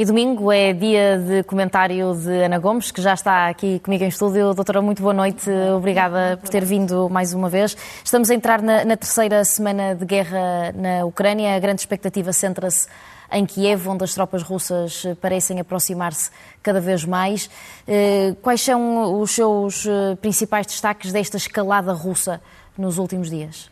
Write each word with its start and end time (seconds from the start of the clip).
E 0.00 0.04
domingo 0.06 0.50
é 0.50 0.72
dia 0.72 1.18
de 1.18 1.42
comentário 1.42 2.14
de 2.14 2.44
Ana 2.44 2.58
Gomes, 2.58 2.90
que 2.90 3.02
já 3.02 3.12
está 3.12 3.50
aqui 3.50 3.80
comigo 3.80 4.02
em 4.02 4.08
estúdio. 4.08 4.54
Doutora, 4.54 4.80
muito 4.80 5.02
boa 5.02 5.12
noite. 5.12 5.50
Obrigada 5.76 6.38
por 6.38 6.48
ter 6.48 6.64
vindo 6.64 7.10
mais 7.10 7.34
uma 7.34 7.50
vez. 7.50 7.76
Estamos 8.02 8.30
a 8.30 8.34
entrar 8.34 8.62
na, 8.62 8.82
na 8.82 8.96
terceira 8.96 9.44
semana 9.44 9.94
de 9.94 10.06
guerra 10.06 10.72
na 10.74 11.04
Ucrânia. 11.04 11.54
A 11.54 11.58
grande 11.58 11.82
expectativa 11.82 12.32
centra-se 12.32 12.88
em 13.30 13.44
Kiev, 13.44 13.86
onde 13.90 14.02
as 14.02 14.14
tropas 14.14 14.42
russas 14.42 15.04
parecem 15.20 15.60
aproximar-se 15.60 16.30
cada 16.62 16.80
vez 16.80 17.04
mais. 17.04 17.50
Eh, 17.86 18.34
quais 18.40 18.62
são 18.62 19.20
os 19.20 19.32
seus 19.32 19.84
eh, 19.84 20.16
principais 20.16 20.66
destaques 20.66 21.12
desta 21.12 21.36
escalada 21.36 21.92
russa 21.92 22.40
nos 22.78 22.96
últimos 22.96 23.28
dias? 23.28 23.70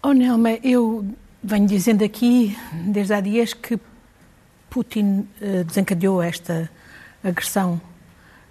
Oh, 0.00 0.12
Nelma, 0.12 0.52
eu 0.62 1.04
venho 1.42 1.66
dizendo 1.66 2.04
aqui 2.04 2.56
desde 2.72 3.12
há 3.12 3.20
dias 3.20 3.52
que 3.52 3.76
Putin 4.74 5.28
eh, 5.40 5.62
desencadeou 5.62 6.20
esta 6.20 6.68
agressão 7.22 7.80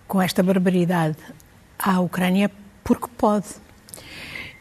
com 0.08 0.22
esta 0.22 0.42
barbaridade 0.42 1.18
à 1.78 2.00
Ucrânia 2.00 2.50
porque 2.82 3.10
pode. 3.18 3.48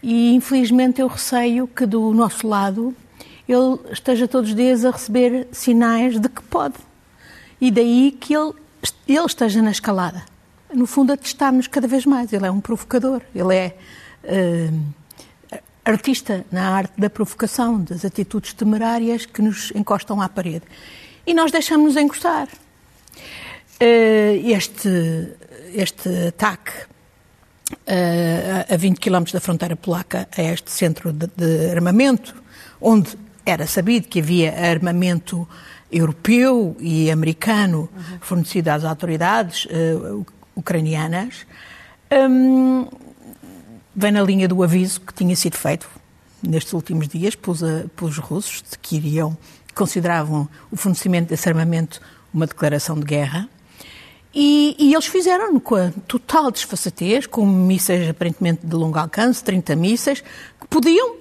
E 0.02 0.34
infelizmente 0.34 1.00
eu 1.00 1.06
receio 1.06 1.68
que 1.68 1.86
do 1.86 2.12
nosso 2.12 2.48
lado 2.48 2.92
ele 3.48 3.78
esteja 3.92 4.26
todos 4.26 4.50
os 4.50 4.56
dias 4.56 4.84
a 4.84 4.90
receber 4.90 5.46
sinais 5.52 6.18
de 6.18 6.28
que 6.28 6.42
pode. 6.42 6.74
E 7.60 7.70
daí 7.70 8.10
que 8.10 8.34
ele, 8.34 8.54
ele 9.06 9.24
esteja 9.24 9.62
na 9.62 9.70
escalada. 9.70 10.24
No 10.74 10.84
fundo, 10.84 11.12
a 11.12 11.16
testar-nos 11.16 11.68
cada 11.68 11.86
vez 11.86 12.04
mais. 12.04 12.32
Ele 12.32 12.46
é 12.46 12.50
um 12.50 12.60
provocador, 12.60 13.22
ele 13.32 13.54
é 13.54 13.76
uh, 14.24 15.60
artista 15.84 16.44
na 16.50 16.70
arte 16.70 17.00
da 17.00 17.08
provocação, 17.08 17.80
das 17.80 18.04
atitudes 18.04 18.52
temerárias 18.52 19.26
que 19.26 19.40
nos 19.40 19.70
encostam 19.76 20.20
à 20.20 20.28
parede 20.28 20.64
e 21.26 21.34
nós 21.34 21.50
deixamos-nos 21.50 21.96
encostar. 21.96 22.48
Eh, 23.80 24.40
este, 24.44 25.34
este 25.74 26.28
ataque 26.28 26.72
eh, 27.86 28.66
a 28.68 28.76
20 28.76 28.98
quilómetros 28.98 29.32
da 29.32 29.40
fronteira 29.40 29.76
polaca 29.76 30.28
a 30.36 30.42
este 30.42 30.70
centro 30.70 31.12
de, 31.12 31.26
de, 31.36 31.70
armamento, 31.70 32.34
onde 32.80 33.16
era 33.44 33.66
sabido 33.66 34.08
que 34.08 34.20
havia 34.20 34.52
armamento 34.70 35.48
europeu 35.90 36.76
e 36.80 37.10
americano 37.10 37.88
fornecido 38.20 38.68
às 38.68 38.84
autoridades 38.84 39.66
uh, 39.66 40.24
ucranianas, 40.54 41.46
um, 42.10 42.86
vem 43.94 44.12
na 44.12 44.22
linha 44.22 44.48
do 44.48 44.62
aviso 44.62 45.00
que 45.00 45.12
tinha 45.12 45.36
sido 45.36 45.56
feito 45.56 45.88
nestes 46.42 46.72
últimos 46.72 47.08
dias 47.08 47.34
pelos, 47.34 47.60
pelos 47.94 48.18
russos 48.18 48.62
de 48.70 48.78
que 48.78 48.96
iriam 48.96 49.36
consideravam 49.74 50.48
o 50.70 50.76
fornecimento 50.76 51.28
desse 51.28 51.48
armamento 51.48 52.00
uma 52.32 52.46
declaração 52.46 52.98
de 52.98 53.04
guerra. 53.04 53.48
E, 54.34 54.74
e 54.78 54.94
eles 54.94 55.06
fizeram 55.06 55.60
com 55.60 55.74
a 55.74 55.92
total 56.08 56.50
desfaçatez, 56.50 57.26
com 57.26 57.44
mísseis 57.44 58.08
aparentemente 58.08 58.66
de 58.66 58.74
longo 58.74 58.98
alcance, 58.98 59.44
30 59.44 59.76
mísseis, 59.76 60.20
que 60.60 60.66
podiam. 60.68 61.16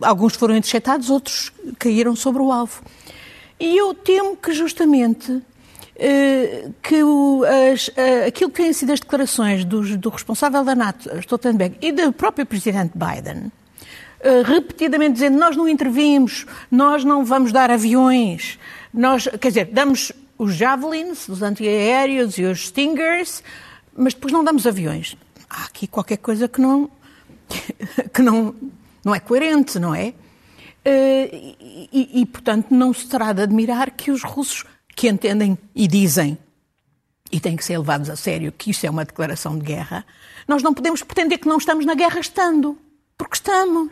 Alguns 0.00 0.34
foram 0.34 0.56
interceptados, 0.56 1.10
outros 1.10 1.52
caíram 1.78 2.16
sobre 2.16 2.42
o 2.42 2.50
alvo. 2.50 2.82
E 3.58 3.76
eu 3.76 3.94
temo 3.94 4.36
que 4.36 4.52
justamente 4.52 5.40
eh, 5.96 6.70
que 6.82 7.02
o, 7.04 7.44
as, 7.72 7.90
aquilo 8.26 8.50
que 8.50 8.62
têm 8.62 8.72
sido 8.72 8.92
as 8.92 9.00
declarações 9.00 9.64
do, 9.64 9.96
do 9.96 10.08
responsável 10.08 10.64
da 10.64 10.74
NATO, 10.74 11.08
Stoltenberg, 11.20 11.76
e 11.80 11.92
do 11.92 12.12
próprio 12.12 12.44
presidente 12.44 12.92
Biden, 12.94 13.52
repetidamente 14.46 15.14
dizendo 15.14 15.38
nós 15.38 15.56
não 15.56 15.68
intervimos, 15.68 16.46
nós 16.70 17.04
não 17.04 17.24
vamos 17.24 17.52
dar 17.52 17.70
aviões, 17.70 18.58
nós, 18.92 19.28
quer 19.40 19.48
dizer, 19.48 19.64
damos 19.66 20.12
os 20.38 20.54
javelins, 20.54 21.28
os 21.28 21.42
antiaéreos 21.42 22.38
e 22.38 22.44
os 22.44 22.66
stingers, 22.66 23.42
mas 23.96 24.14
depois 24.14 24.32
não 24.32 24.44
damos 24.44 24.66
aviões. 24.66 25.16
Há 25.48 25.64
aqui 25.64 25.86
qualquer 25.86 26.18
coisa 26.18 26.48
que 26.48 26.60
não, 26.60 26.90
que 28.12 28.22
não, 28.22 28.54
não 29.04 29.14
é 29.14 29.20
coerente, 29.20 29.78
não 29.78 29.94
é? 29.94 30.14
Eh, 30.84 31.54
e, 31.92 32.20
e, 32.20 32.26
portanto, 32.26 32.66
não 32.70 32.92
se 32.92 33.06
terá 33.06 33.32
de 33.32 33.42
admirar 33.42 33.90
que 33.90 34.10
os 34.10 34.22
russos, 34.22 34.64
que 34.94 35.08
entendem 35.08 35.56
e 35.74 35.88
dizem, 35.88 36.38
e 37.32 37.40
têm 37.40 37.56
que 37.56 37.64
ser 37.64 37.78
levados 37.78 38.10
a 38.10 38.16
sério, 38.16 38.52
que 38.52 38.70
isso 38.70 38.86
é 38.86 38.90
uma 38.90 39.04
declaração 39.04 39.58
de 39.58 39.64
guerra, 39.64 40.04
nós 40.46 40.62
não 40.62 40.74
podemos 40.74 41.02
pretender 41.02 41.38
que 41.38 41.48
não 41.48 41.56
estamos 41.56 41.86
na 41.86 41.94
guerra 41.94 42.20
estando, 42.20 42.78
porque 43.16 43.36
estamos. 43.36 43.90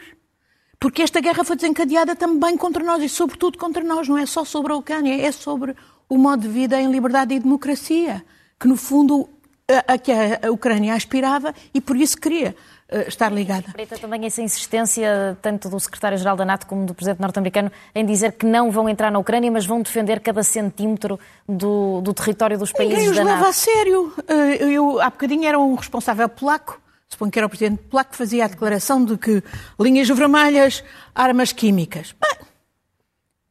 Porque 0.82 1.00
esta 1.00 1.20
guerra 1.20 1.44
foi 1.44 1.54
desencadeada 1.54 2.16
também 2.16 2.56
contra 2.56 2.82
nós 2.82 3.00
e, 3.04 3.08
sobretudo, 3.08 3.56
contra 3.56 3.84
nós. 3.84 4.08
Não 4.08 4.18
é 4.18 4.26
só 4.26 4.44
sobre 4.44 4.72
a 4.72 4.74
Ucrânia, 4.74 5.14
é 5.24 5.30
sobre 5.30 5.76
o 6.08 6.18
modo 6.18 6.42
de 6.42 6.48
vida 6.48 6.80
em 6.80 6.90
liberdade 6.90 7.32
e 7.32 7.38
democracia, 7.38 8.24
que, 8.58 8.66
no 8.66 8.76
fundo, 8.76 9.28
a, 9.70 9.92
a 9.92 9.96
que 9.96 10.10
a 10.10 10.50
Ucrânia 10.50 10.94
aspirava 10.94 11.54
e 11.72 11.80
por 11.80 11.96
isso 11.96 12.18
queria 12.18 12.56
uh, 12.90 13.06
estar 13.06 13.30
ligada. 13.30 13.70
Freita 13.70 13.96
também 13.96 14.26
essa 14.26 14.42
insistência, 14.42 15.38
tanto 15.40 15.68
do 15.68 15.78
secretário-geral 15.78 16.34
da 16.34 16.44
NATO 16.44 16.66
como 16.66 16.84
do 16.84 16.94
presidente 16.94 17.20
norte-americano, 17.20 17.70
em 17.94 18.04
dizer 18.04 18.32
que 18.32 18.44
não 18.44 18.68
vão 18.72 18.88
entrar 18.88 19.12
na 19.12 19.20
Ucrânia, 19.20 19.52
mas 19.52 19.64
vão 19.64 19.82
defender 19.82 20.18
cada 20.18 20.42
centímetro 20.42 21.16
do, 21.48 22.00
do 22.00 22.12
território 22.12 22.58
dos 22.58 22.72
países 22.72 22.96
Ninguém 22.96 23.10
os 23.10 23.16
da 23.16 23.22
leva 23.22 23.36
NATO. 23.36 23.50
a 23.50 23.52
sério. 23.52 24.12
Uh, 24.28 24.64
eu, 24.64 25.00
há 25.00 25.10
bocadinho, 25.10 25.46
era 25.46 25.60
um 25.60 25.76
responsável 25.76 26.28
polaco 26.28 26.81
suponho 27.12 27.30
que 27.30 27.38
era 27.38 27.46
o 27.46 27.50
presidente 27.50 27.82
polaco 27.84 28.10
que 28.10 28.16
fazia 28.16 28.44
a 28.44 28.48
declaração 28.48 29.04
de 29.04 29.16
que 29.16 29.42
linhas 29.78 30.08
vermelhas, 30.08 30.82
armas 31.14 31.52
químicas. 31.52 32.14
Bem, 32.20 32.46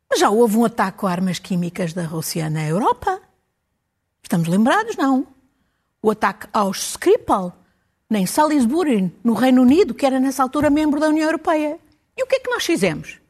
mas 0.09 0.19
já 0.19 0.29
houve 0.29 0.57
um 0.57 0.65
ataque 0.65 0.97
com 0.97 1.07
armas 1.07 1.39
químicas 1.39 1.93
da 1.93 2.03
Rússia 2.03 2.49
na 2.49 2.67
Europa? 2.67 3.21
Estamos 4.21 4.47
lembrados, 4.47 4.97
não? 4.97 5.27
O 6.01 6.11
ataque 6.11 6.47
aos 6.51 6.91
Skripal, 6.91 7.55
em 8.09 8.25
Salisbury, 8.25 9.13
no 9.23 9.33
Reino 9.33 9.61
Unido, 9.61 9.93
que 9.93 10.05
era 10.05 10.19
nessa 10.19 10.43
altura 10.43 10.69
membro 10.69 10.99
da 10.99 11.07
União 11.07 11.25
Europeia. 11.25 11.79
E 12.17 12.23
o 12.23 12.27
que 12.27 12.35
é 12.35 12.39
que 12.39 12.49
nós 12.49 12.65
fizemos? 12.65 13.20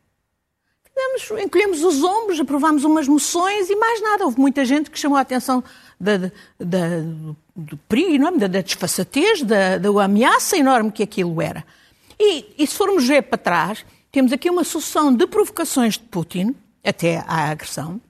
Fizemos, 0.94 1.44
encolhemos 1.44 1.84
os 1.84 2.04
ombros, 2.04 2.40
aprovámos 2.40 2.84
umas 2.84 3.08
moções 3.08 3.70
e 3.70 3.76
mais 3.76 4.02
nada. 4.02 4.26
Houve 4.26 4.40
muita 4.40 4.66
gente 4.66 4.90
que 4.92 5.00
chamou 5.00 5.18
a 5.18 5.22
atenção 5.22 5.64
da, 6.00 6.18
da, 6.60 6.88
do 7.56 7.78
perigo 7.88 8.14
enorme, 8.14 8.40
da, 8.40 8.48
da 8.48 8.62
desfaçatez, 8.62 9.42
da, 9.42 9.78
da 9.78 10.04
ameaça 10.04 10.58
enorme 10.58 10.92
que 10.92 11.04
aquilo 11.04 11.42
era. 11.42 11.64
E, 12.20 12.54
e 12.58 12.68
se 12.68 12.76
formos 12.76 13.08
ver 13.08 13.24
para 13.24 13.38
trás, 13.38 13.86
temos 14.12 14.34
aqui 14.34 14.50
uma 14.50 14.64
sucessão 14.64 15.14
de 15.14 15.26
provocações 15.26 15.94
de 15.94 16.04
Putin, 16.04 16.56
até 16.84 17.24
à 17.28 17.50
agressão, 17.50 18.02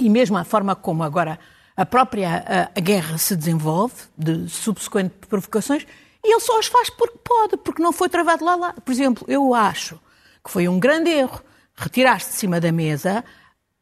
e 0.00 0.08
mesmo 0.08 0.36
a 0.36 0.44
forma 0.44 0.74
como 0.76 1.02
agora 1.02 1.38
a 1.76 1.84
própria 1.84 2.70
a, 2.74 2.78
a 2.78 2.80
guerra 2.80 3.18
se 3.18 3.34
desenvolve, 3.34 3.94
de 4.16 4.48
subsequentes 4.48 5.16
provocações, 5.28 5.86
e 6.22 6.32
ele 6.32 6.40
só 6.40 6.58
as 6.58 6.66
faz 6.66 6.90
porque 6.90 7.18
pode, 7.24 7.56
porque 7.56 7.82
não 7.82 7.92
foi 7.92 8.08
travado 8.08 8.44
lá, 8.44 8.54
lá. 8.54 8.72
Por 8.74 8.92
exemplo, 8.92 9.24
eu 9.28 9.54
acho 9.54 9.98
que 10.44 10.50
foi 10.50 10.68
um 10.68 10.78
grande 10.78 11.10
erro 11.10 11.42
retirar-se 11.80 12.30
de 12.30 12.36
cima 12.36 12.60
da 12.60 12.70
mesa 12.70 13.24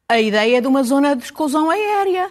a 0.08 0.20
ideia 0.20 0.60
de 0.62 0.66
uma 0.66 0.82
zona 0.82 1.14
de 1.14 1.24
exclusão 1.24 1.68
aérea 1.68 2.30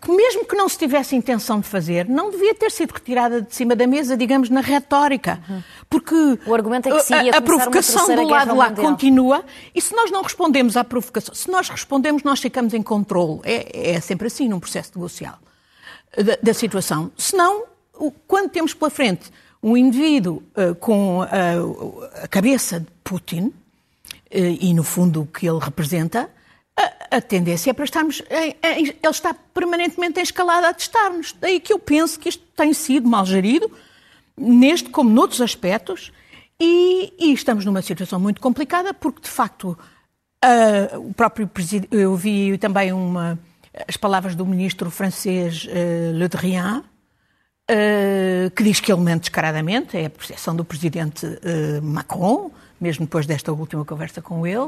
que 0.00 0.12
mesmo 0.12 0.44
que 0.44 0.54
não 0.54 0.68
se 0.68 0.78
tivesse 0.78 1.16
intenção 1.16 1.58
de 1.58 1.66
fazer, 1.66 2.08
não 2.08 2.30
devia 2.30 2.54
ter 2.54 2.70
sido 2.70 2.92
retirada 2.92 3.42
de 3.42 3.52
cima 3.52 3.74
da 3.74 3.86
mesa, 3.88 4.16
digamos, 4.16 4.48
na 4.48 4.60
retórica. 4.60 5.42
Porque 5.88 6.14
o 6.46 6.54
argumento 6.54 6.88
é 6.88 6.92
que 6.92 7.02
se 7.02 7.12
a, 7.12 7.38
a 7.38 7.40
provocação 7.40 8.06
do 8.14 8.22
lado 8.22 8.54
lá 8.54 8.68
mundial. 8.68 8.86
continua 8.86 9.44
e 9.74 9.80
se 9.80 9.94
nós 9.94 10.10
não 10.10 10.22
respondemos 10.22 10.76
à 10.76 10.84
provocação, 10.84 11.34
se 11.34 11.50
nós 11.50 11.68
respondemos, 11.68 12.22
nós 12.22 12.38
ficamos 12.38 12.72
em 12.72 12.82
controle. 12.82 13.40
É, 13.42 13.94
é 13.94 14.00
sempre 14.00 14.28
assim 14.28 14.48
num 14.48 14.60
processo 14.60 14.92
negocial 14.94 15.38
da, 16.16 16.38
da 16.40 16.54
situação. 16.54 17.10
Senão, 17.16 17.64
quando 18.28 18.48
temos 18.48 18.72
pela 18.72 18.90
frente 18.90 19.30
um 19.60 19.76
indivíduo 19.76 20.42
uh, 20.56 20.74
com 20.76 21.18
uh, 21.18 22.08
a 22.22 22.28
cabeça 22.28 22.78
de 22.78 22.86
Putin 23.02 23.52
e, 24.30 24.72
no 24.74 24.84
fundo, 24.84 25.22
o 25.22 25.26
que 25.26 25.48
ele 25.48 25.58
representa, 25.58 26.30
a, 26.76 27.16
a, 27.16 27.20
tendência 27.20 27.70
é 27.70 27.72
para 27.72 27.84
estarmos. 27.84 28.22
Em, 28.30 28.56
em, 28.62 28.86
ele 28.86 28.96
está 29.04 29.34
permanentemente 29.34 30.20
em 30.20 30.22
escalada 30.22 30.68
a 30.68 30.74
testar-nos. 30.74 31.34
Daí 31.40 31.60
que 31.60 31.72
eu 31.72 31.78
penso 31.78 32.18
que 32.18 32.28
isto 32.28 32.44
tem 32.56 32.72
sido 32.72 33.08
mal 33.08 33.26
gerido, 33.26 33.70
neste 34.36 34.88
como 34.90 35.10
noutros 35.10 35.40
aspectos, 35.40 36.12
e, 36.60 37.12
e 37.18 37.32
estamos 37.32 37.64
numa 37.64 37.82
situação 37.82 38.20
muito 38.20 38.40
complicada, 38.40 38.92
porque 38.94 39.22
de 39.22 39.28
facto 39.28 39.76
uh, 40.44 40.98
o 40.98 41.14
próprio 41.14 41.46
presidente. 41.46 41.88
Eu 41.94 42.14
vi 42.16 42.56
também 42.58 42.92
uma, 42.92 43.38
as 43.88 43.96
palavras 43.96 44.34
do 44.34 44.44
ministro 44.46 44.90
francês 44.90 45.66
uh, 45.66 46.12
Le 46.12 46.28
Drian, 46.28 46.84
uh, 47.70 48.50
que 48.54 48.62
diz 48.62 48.80
que 48.80 48.92
ele 48.92 49.00
mente 49.00 49.22
descaradamente, 49.22 49.96
é 49.96 50.06
a 50.06 50.10
percepção 50.10 50.54
do 50.54 50.64
presidente 50.64 51.26
Macron, 51.82 52.50
mesmo 52.80 53.04
depois 53.04 53.26
desta 53.26 53.52
última 53.52 53.84
conversa 53.84 54.22
com 54.22 54.46
ele. 54.46 54.58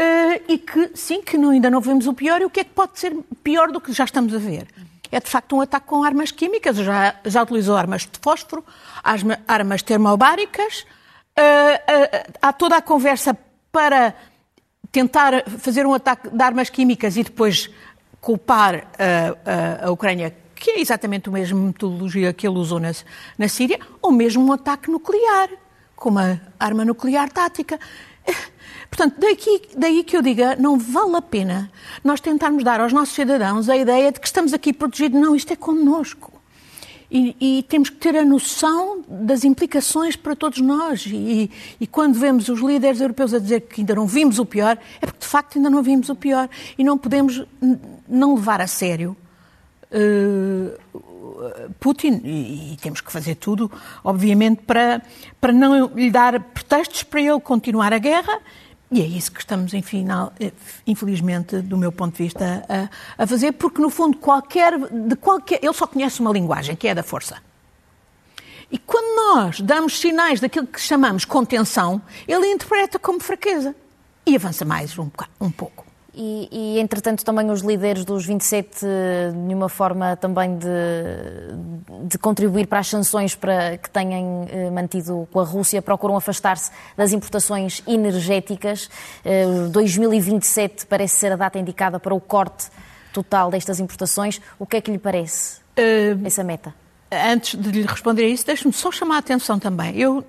Uh, 0.00 0.40
e 0.48 0.58
que, 0.58 0.92
sim, 0.94 1.22
que 1.22 1.36
não, 1.36 1.50
ainda 1.50 1.68
não 1.68 1.80
vemos 1.80 2.06
o 2.06 2.14
pior, 2.14 2.40
e 2.40 2.44
o 2.44 2.50
que 2.50 2.60
é 2.60 2.64
que 2.64 2.70
pode 2.70 2.98
ser 2.98 3.14
pior 3.42 3.70
do 3.70 3.80
que 3.80 3.92
já 3.92 4.04
estamos 4.04 4.34
a 4.34 4.38
ver? 4.38 4.66
É 5.12 5.20
de 5.20 5.28
facto 5.28 5.56
um 5.56 5.60
ataque 5.60 5.86
com 5.86 6.04
armas 6.04 6.30
químicas, 6.30 6.76
já, 6.76 7.16
já 7.24 7.42
utilizou 7.42 7.76
armas 7.76 8.02
de 8.02 8.18
fósforo, 8.22 8.64
armas 9.46 9.82
termobáricas, 9.82 10.86
uh, 11.38 11.42
uh, 11.42 12.32
há 12.40 12.52
toda 12.52 12.76
a 12.76 12.82
conversa 12.82 13.36
para 13.72 14.14
tentar 14.92 15.44
fazer 15.58 15.86
um 15.86 15.94
ataque 15.94 16.30
de 16.30 16.42
armas 16.42 16.70
químicas 16.70 17.16
e 17.16 17.22
depois 17.22 17.70
culpar 18.20 18.86
a, 18.98 19.86
a, 19.86 19.90
Ucrânia, 19.90 20.34
que 20.54 20.72
é 20.72 20.80
exatamente 20.80 21.28
a 21.28 21.32
mesma 21.32 21.58
metodologia 21.58 22.32
que 22.32 22.46
ele 22.46 22.58
usou 22.58 22.78
na, 22.78 22.92
na 23.38 23.48
Síria, 23.48 23.78
ou 24.02 24.12
mesmo 24.12 24.44
um 24.44 24.52
ataque 24.52 24.90
nuclear, 24.90 25.48
com 26.00 26.08
uma 26.08 26.40
arma 26.58 26.84
nuclear 26.84 27.30
tática. 27.30 27.78
Portanto, 28.90 29.20
daqui, 29.20 29.62
daí 29.76 30.02
que 30.02 30.16
eu 30.16 30.22
diga, 30.22 30.56
não 30.56 30.76
vale 30.76 31.14
a 31.14 31.22
pena 31.22 31.70
nós 32.02 32.20
tentarmos 32.20 32.64
dar 32.64 32.80
aos 32.80 32.92
nossos 32.92 33.14
cidadãos 33.14 33.68
a 33.68 33.76
ideia 33.76 34.10
de 34.10 34.18
que 34.18 34.26
estamos 34.26 34.52
aqui 34.52 34.72
protegidos. 34.72 35.20
Não, 35.20 35.36
isto 35.36 35.52
é 35.52 35.56
connosco. 35.56 36.32
E, 37.12 37.36
e, 37.40 37.62
temos 37.64 37.90
que 37.90 37.96
ter 37.96 38.16
a 38.16 38.24
noção 38.24 39.04
das 39.08 39.44
implicações 39.44 40.16
para 40.16 40.34
todos 40.34 40.60
nós. 40.60 41.04
E, 41.06 41.50
e, 41.80 41.86
quando 41.86 42.14
vemos 42.14 42.48
os 42.48 42.60
líderes 42.60 43.00
europeus 43.00 43.34
a 43.34 43.38
dizer 43.38 43.62
que 43.62 43.80
ainda 43.80 43.96
não 43.96 44.06
vimos 44.06 44.38
o 44.38 44.46
pior, 44.46 44.78
é 45.00 45.06
porque 45.06 45.20
de 45.20 45.26
facto 45.26 45.56
ainda 45.56 45.68
não 45.68 45.82
vimos 45.82 46.08
o 46.08 46.14
pior. 46.14 46.48
E 46.78 46.84
não 46.84 46.96
podemos 46.96 47.44
não 48.08 48.36
levar 48.36 48.60
a 48.60 48.66
sério 48.66 49.16
Putin. 51.78 52.20
E, 52.24 52.76
temos 52.80 53.00
que 53.00 53.10
fazer 53.10 53.34
tudo, 53.34 53.70
obviamente, 54.04 54.62
para, 54.62 55.02
para 55.40 55.52
não 55.52 55.86
lhe 55.86 56.10
dar 56.10 56.40
pretextos 56.40 57.02
para 57.02 57.20
ele 57.20 57.40
continuar 57.40 57.92
a 57.92 57.98
guerra 57.98 58.40
e 58.92 59.00
é 59.00 59.06
isso 59.06 59.30
que 59.30 59.38
estamos, 59.38 59.72
enfim, 59.72 60.04
eh, 60.40 60.50
infelizmente, 60.84 61.62
do 61.62 61.76
meu 61.76 61.92
ponto 61.92 62.16
de 62.16 62.24
vista, 62.24 62.64
a, 62.68 63.22
a, 63.22 63.26
fazer, 63.26 63.52
porque 63.52 63.80
no 63.80 63.88
fundo 63.88 64.18
qualquer, 64.18 64.76
de 64.76 65.14
qualquer, 65.14 65.60
ele 65.62 65.72
só 65.72 65.86
conhece 65.86 66.20
uma 66.20 66.32
linguagem, 66.32 66.74
que 66.74 66.88
é 66.88 66.90
a 66.90 66.94
da 66.94 67.02
força. 67.04 67.38
E 68.68 68.76
quando 68.78 69.36
nós 69.36 69.60
damos 69.60 70.00
sinais 70.00 70.40
daquilo 70.40 70.66
que 70.66 70.80
chamamos 70.80 71.24
contenção, 71.24 72.02
ele 72.26 72.48
interpreta 72.48 72.98
como 72.98 73.20
fraqueza 73.20 73.76
e 74.26 74.34
avança 74.34 74.64
mais 74.64 74.98
um, 74.98 75.08
um 75.40 75.50
pouco. 75.52 75.86
E, 76.12 76.48
e, 76.50 76.80
entretanto, 76.80 77.24
também 77.24 77.50
os 77.50 77.60
líderes 77.60 78.04
dos 78.04 78.26
27, 78.26 78.84
de 79.46 79.54
uma 79.54 79.68
forma 79.68 80.16
também 80.16 80.58
de, 80.58 80.66
de 82.08 82.18
contribuir 82.18 82.66
para 82.66 82.80
as 82.80 82.88
sanções 82.88 83.36
para, 83.36 83.78
que 83.78 83.88
tenham 83.88 84.46
eh, 84.50 84.70
mantido 84.70 85.28
com 85.32 85.38
a 85.38 85.44
Rússia, 85.44 85.80
procuram 85.80 86.16
afastar-se 86.16 86.72
das 86.96 87.12
importações 87.12 87.80
energéticas. 87.86 88.90
Eh, 89.24 89.68
2027 89.70 90.86
parece 90.86 91.16
ser 91.16 91.32
a 91.32 91.36
data 91.36 91.58
indicada 91.58 92.00
para 92.00 92.12
o 92.12 92.20
corte 92.20 92.68
total 93.12 93.50
destas 93.50 93.78
importações. 93.78 94.40
O 94.58 94.66
que 94.66 94.78
é 94.78 94.80
que 94.80 94.90
lhe 94.90 94.98
parece 94.98 95.60
uh, 95.60 96.26
essa 96.26 96.42
meta? 96.42 96.74
Antes 97.10 97.60
de 97.60 97.70
lhe 97.70 97.82
responder 97.82 98.24
a 98.24 98.28
isso, 98.28 98.46
deixe-me 98.46 98.72
só 98.72 98.90
chamar 98.90 99.16
a 99.16 99.18
atenção 99.18 99.58
também. 99.58 99.96
Eu, 99.96 100.24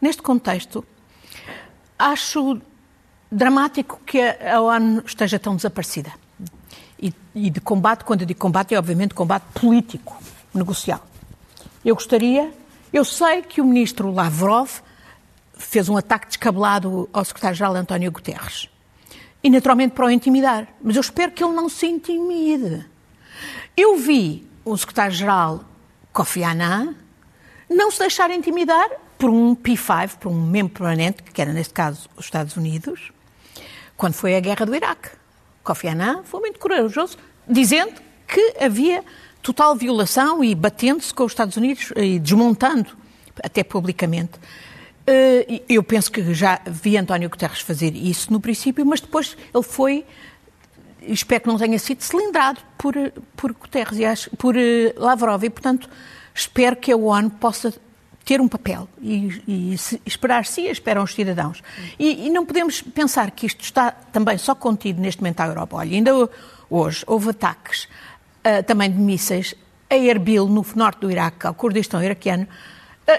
neste 0.00 0.20
contexto, 0.20 0.84
acho 1.98 2.60
dramático 3.30 4.00
que 4.04 4.20
a 4.20 4.60
ONU 4.60 5.02
esteja 5.06 5.38
tão 5.38 5.56
desaparecida. 5.56 6.12
E, 7.00 7.12
e, 7.34 7.50
de 7.50 7.60
combate, 7.60 8.04
quando 8.04 8.22
eu 8.22 8.26
digo 8.26 8.40
combate, 8.40 8.74
é 8.74 8.78
obviamente 8.78 9.14
combate 9.14 9.44
político, 9.54 10.20
negocial. 10.52 11.04
Eu 11.84 11.94
gostaria, 11.94 12.52
eu 12.92 13.04
sei 13.04 13.42
que 13.42 13.60
o 13.60 13.64
ministro 13.64 14.10
Lavrov 14.10 14.80
fez 15.54 15.88
um 15.88 15.96
ataque 15.96 16.26
descabelado 16.28 17.08
ao 17.12 17.24
secretário-geral 17.24 17.74
António 17.74 18.10
Guterres. 18.10 18.68
E 19.42 19.50
naturalmente 19.50 19.92
para 19.92 20.06
o 20.06 20.10
intimidar. 20.10 20.68
Mas 20.82 20.96
eu 20.96 21.00
espero 21.00 21.32
que 21.32 21.44
ele 21.44 21.52
não 21.52 21.68
se 21.68 21.86
intimide. 21.86 22.84
Eu 23.76 23.96
vi 23.96 24.48
o 24.64 24.76
secretário-geral 24.76 25.64
Kofi 26.12 26.42
Annan 26.42 26.94
não 27.70 27.90
se 27.90 28.00
deixar 28.00 28.30
intimidar 28.30 28.88
por 29.16 29.30
um 29.30 29.54
P5, 29.54 30.16
por 30.16 30.30
um 30.30 30.46
membro 30.46 30.74
permanente, 30.74 31.22
que 31.22 31.40
era 31.40 31.52
neste 31.52 31.74
caso 31.74 32.08
os 32.16 32.24
Estados 32.24 32.56
Unidos, 32.56 33.12
quando 33.98 34.14
foi 34.14 34.36
a 34.36 34.40
guerra 34.40 34.64
do 34.64 34.74
Iraque. 34.74 35.10
Kofi 35.62 35.88
Annan 35.88 36.22
foi 36.24 36.40
muito 36.40 36.58
corajoso, 36.58 37.18
dizendo 37.46 38.00
que 38.26 38.54
havia 38.58 39.04
total 39.42 39.74
violação 39.74 40.42
e 40.42 40.54
batendo-se 40.54 41.12
com 41.12 41.24
os 41.24 41.32
Estados 41.32 41.56
Unidos 41.56 41.92
e 41.96 42.18
desmontando, 42.18 42.96
até 43.42 43.64
publicamente. 43.64 44.38
Eh, 45.06 45.62
eu 45.68 45.82
penso 45.82 46.12
que 46.12 46.32
já 46.32 46.60
vi 46.64 46.96
António 46.96 47.28
Guterres 47.28 47.60
fazer 47.60 47.94
isso 47.96 48.32
no 48.32 48.40
princípio, 48.40 48.86
mas 48.86 49.00
depois 49.00 49.36
ele 49.52 49.64
foi, 49.64 50.06
espero 51.02 51.42
que 51.42 51.48
não 51.48 51.58
tenha 51.58 51.78
sido 51.78 52.00
cilindrado 52.02 52.60
por, 52.78 52.94
por 53.36 53.52
Guterres, 53.52 54.28
por 54.38 54.56
eh, 54.56 54.94
Lavrov, 54.96 55.42
e 55.42 55.50
portanto 55.50 55.90
espero 56.32 56.76
que 56.76 56.92
a 56.92 56.96
ONU 56.96 57.30
possa 57.30 57.74
ter 58.28 58.42
um 58.42 58.46
papel 58.46 58.86
e, 59.00 59.72
e 59.72 59.78
se, 59.78 60.02
esperar 60.04 60.44
se 60.44 60.60
esperam 60.66 61.02
os 61.02 61.14
cidadãos. 61.14 61.62
E, 61.98 62.26
e, 62.26 62.30
não 62.30 62.44
podemos 62.44 62.82
pensar 62.82 63.30
que 63.30 63.46
isto 63.46 63.64
está 63.64 63.90
também 63.90 64.36
só 64.36 64.54
contido 64.54 65.00
neste 65.00 65.22
momento 65.22 65.40
à 65.40 65.46
Europa. 65.46 65.76
Olha, 65.76 65.94
ainda 65.94 66.12
hoje 66.68 67.02
houve 67.06 67.30
ataques 67.30 67.84
uh, 67.84 68.62
também 68.66 68.90
de 68.90 68.98
mísseis 68.98 69.54
a 69.88 69.96
Erbil, 69.96 70.46
no 70.46 70.62
norte 70.76 71.00
do 71.00 71.10
Iraque, 71.10 71.46
ao 71.46 71.54
Kurdistão 71.54 72.02
iraquiano, 72.02 72.46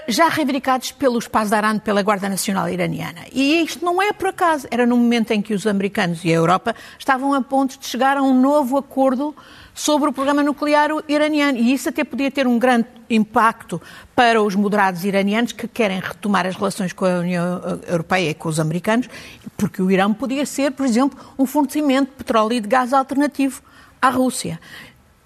já 0.06 0.28
reivindicados 0.28 0.92
pelos 0.92 1.26
Pasdaran, 1.26 1.78
pela 1.78 2.02
Guarda 2.02 2.28
Nacional 2.28 2.68
Iraniana. 2.68 3.22
E 3.32 3.60
isto 3.62 3.84
não 3.84 4.00
é 4.00 4.12
por 4.12 4.28
acaso. 4.28 4.68
Era 4.70 4.86
no 4.86 4.96
momento 4.96 5.32
em 5.32 5.42
que 5.42 5.52
os 5.52 5.66
americanos 5.66 6.24
e 6.24 6.28
a 6.28 6.36
Europa 6.36 6.74
estavam 6.98 7.34
a 7.34 7.42
ponto 7.42 7.78
de 7.78 7.86
chegar 7.86 8.16
a 8.16 8.22
um 8.22 8.38
novo 8.40 8.76
acordo 8.78 9.34
sobre 9.74 10.08
o 10.08 10.12
programa 10.12 10.42
nuclear 10.42 10.90
iraniano. 11.08 11.58
E 11.58 11.72
isso 11.72 11.88
até 11.88 12.04
podia 12.04 12.30
ter 12.30 12.46
um 12.46 12.58
grande 12.58 12.86
impacto 13.08 13.80
para 14.14 14.40
os 14.40 14.54
moderados 14.54 15.04
iranianos 15.04 15.52
que 15.52 15.66
querem 15.66 15.98
retomar 15.98 16.46
as 16.46 16.54
relações 16.54 16.92
com 16.92 17.04
a 17.04 17.18
União 17.18 17.80
Europeia 17.88 18.30
e 18.30 18.34
com 18.34 18.48
os 18.48 18.60
americanos, 18.60 19.08
porque 19.56 19.82
o 19.82 19.90
Irão 19.90 20.14
podia 20.14 20.46
ser, 20.46 20.70
por 20.70 20.86
exemplo, 20.86 21.18
um 21.38 21.46
fornecimento 21.46 22.10
de 22.10 22.16
petróleo 22.16 22.52
e 22.52 22.60
de 22.60 22.68
gás 22.68 22.92
alternativo 22.92 23.62
à 24.00 24.08
Rússia. 24.10 24.60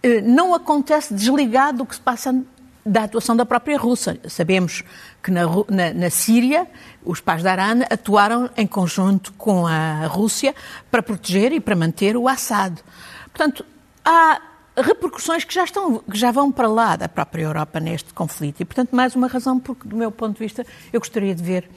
Eh, 0.03 0.21
não 0.21 0.55
acontece 0.55 1.13
desligado 1.13 1.79
do 1.79 1.87
que 1.87 1.95
se 1.95 2.01
passa 2.01 2.35
da 2.85 3.05
atuação 3.05 3.35
da 3.35 3.47
própria 3.47 3.79
Rússia. 3.79 4.21
Sabemos 4.29 4.83
que 5.23 5.31
na, 5.31 5.43
na, 5.69 5.95
na 5.95 6.11
Síria 6.11 6.67
os 7.05 7.21
pais 7.21 7.43
da 7.43 7.53
Arana 7.53 7.87
atuaram 7.91 8.51
em 8.57 8.67
conjunto 8.67 9.33
com 9.35 9.67
a 9.67 10.07
Rússia 10.07 10.55
para 10.91 11.03
proteger 11.03 11.53
e 11.53 11.61
para 11.61 11.75
manter 11.75 12.17
o 12.17 12.29
Assad. 12.29 12.79
Portanto, 13.33 13.65
há 14.05 14.41
repercussões 14.77 15.45
que 15.45 15.55
já, 15.55 15.65
estão, 15.65 15.99
que 15.99 16.19
já 16.19 16.31
vão 16.31 16.51
para 16.51 16.69
lá 16.69 16.97
da 16.97 17.09
própria 17.09 17.45
Europa 17.45 17.81
neste 17.81 18.13
conflito. 18.13 18.61
E, 18.61 18.65
portanto, 18.65 18.95
mais 18.95 19.15
uma 19.15 19.29
razão, 19.29 19.59
porque, 19.59 19.89
do 19.89 19.97
meu 19.97 20.11
ponto 20.11 20.35
de 20.35 20.41
vista, 20.41 20.67
eu 20.93 21.01
gostaria 21.01 21.35
de 21.35 21.43
ver 21.43 21.69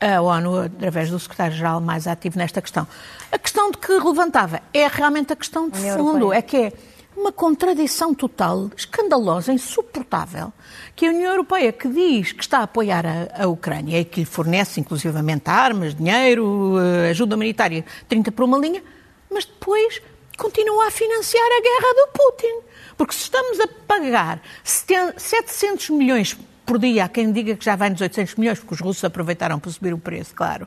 a 0.00 0.20
ONU, 0.20 0.62
através 0.62 1.10
do 1.10 1.18
secretário-geral, 1.18 1.80
mais 1.80 2.06
ativo 2.06 2.38
nesta 2.38 2.60
questão. 2.60 2.86
A 3.32 3.38
questão 3.38 3.70
de 3.70 3.78
que 3.78 3.92
levantava 3.92 4.60
é 4.72 4.86
realmente 4.86 5.32
a 5.32 5.36
questão 5.36 5.68
de 5.68 5.78
fundo, 5.92 6.32
é 6.32 6.42
que 6.42 6.56
é 6.56 6.72
uma 7.16 7.32
contradição 7.32 8.14
total, 8.14 8.70
escandalosa, 8.76 9.52
insuportável, 9.52 10.52
que 10.96 11.06
a 11.06 11.10
União 11.10 11.30
Europeia, 11.30 11.72
que 11.72 11.88
diz 11.88 12.32
que 12.32 12.42
está 12.42 12.58
a 12.58 12.62
apoiar 12.64 13.04
a, 13.06 13.44
a 13.44 13.46
Ucrânia 13.46 14.00
e 14.00 14.04
que 14.04 14.20
lhe 14.20 14.26
fornece, 14.26 14.80
inclusivamente, 14.80 15.48
armas, 15.48 15.94
dinheiro, 15.94 16.78
eh, 16.78 17.10
ajuda 17.10 17.36
humanitária, 17.36 17.84
30 18.08 18.32
por 18.32 18.44
uma 18.44 18.58
linha, 18.58 18.82
mas 19.30 19.44
depois 19.44 20.02
continua 20.36 20.88
a 20.88 20.90
financiar 20.90 21.46
a 21.46 21.60
guerra 21.62 21.94
do 21.94 22.08
Putin. 22.12 22.74
Porque 22.96 23.14
se 23.14 23.22
estamos 23.22 23.58
a 23.60 23.68
pagar 23.86 24.40
700 24.62 25.90
milhões 25.90 26.36
por 26.64 26.78
dia, 26.78 27.04
há 27.04 27.08
quem 27.08 27.30
diga 27.30 27.56
que 27.56 27.64
já 27.64 27.76
vai 27.76 27.90
nos 27.90 28.00
800 28.00 28.36
milhões, 28.36 28.58
porque 28.58 28.74
os 28.74 28.80
russos 28.80 29.04
aproveitaram 29.04 29.58
para 29.58 29.70
subir 29.70 29.92
o 29.92 29.98
preço, 29.98 30.34
claro, 30.34 30.66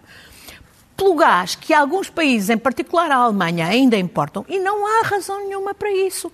pelo 0.97 1.15
gás 1.15 1.53
que 1.53 1.73
alguns 1.73 2.09
países, 2.09 2.49
em 2.49 2.57
particular 2.57 3.09
a 3.11 3.17
Alemanha, 3.17 3.67
ainda 3.67 3.95
importam, 3.95 4.43
e 4.49 4.59
não 4.59 4.85
há 4.85 5.05
razão 5.05 5.47
nenhuma 5.47 5.73
para 5.73 5.91
isso. 5.91 6.31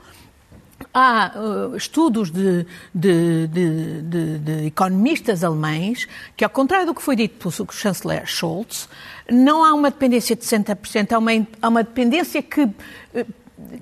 Há 0.94 1.32
uh, 1.36 1.76
estudos 1.76 2.32
de, 2.32 2.66
de, 2.94 3.48
de, 3.48 4.38
de, 4.40 4.68
economistas 4.68 5.44
alemães 5.44 6.08
que, 6.36 6.44
ao 6.44 6.50
contrário 6.50 6.86
do 6.86 6.94
que 6.94 7.02
foi 7.02 7.16
dito 7.16 7.52
pelo 7.52 7.72
chanceler 7.72 8.26
Scholz, 8.26 8.88
não 9.30 9.64
há 9.64 9.74
uma 9.74 9.90
dependência 9.90 10.36
de 10.36 10.44
60%, 10.44 11.12
há 11.12 11.18
uma, 11.18 11.32
há 11.62 11.68
uma 11.68 11.84
dependência 11.84 12.42
que 12.44 12.70
eh, 13.14 13.26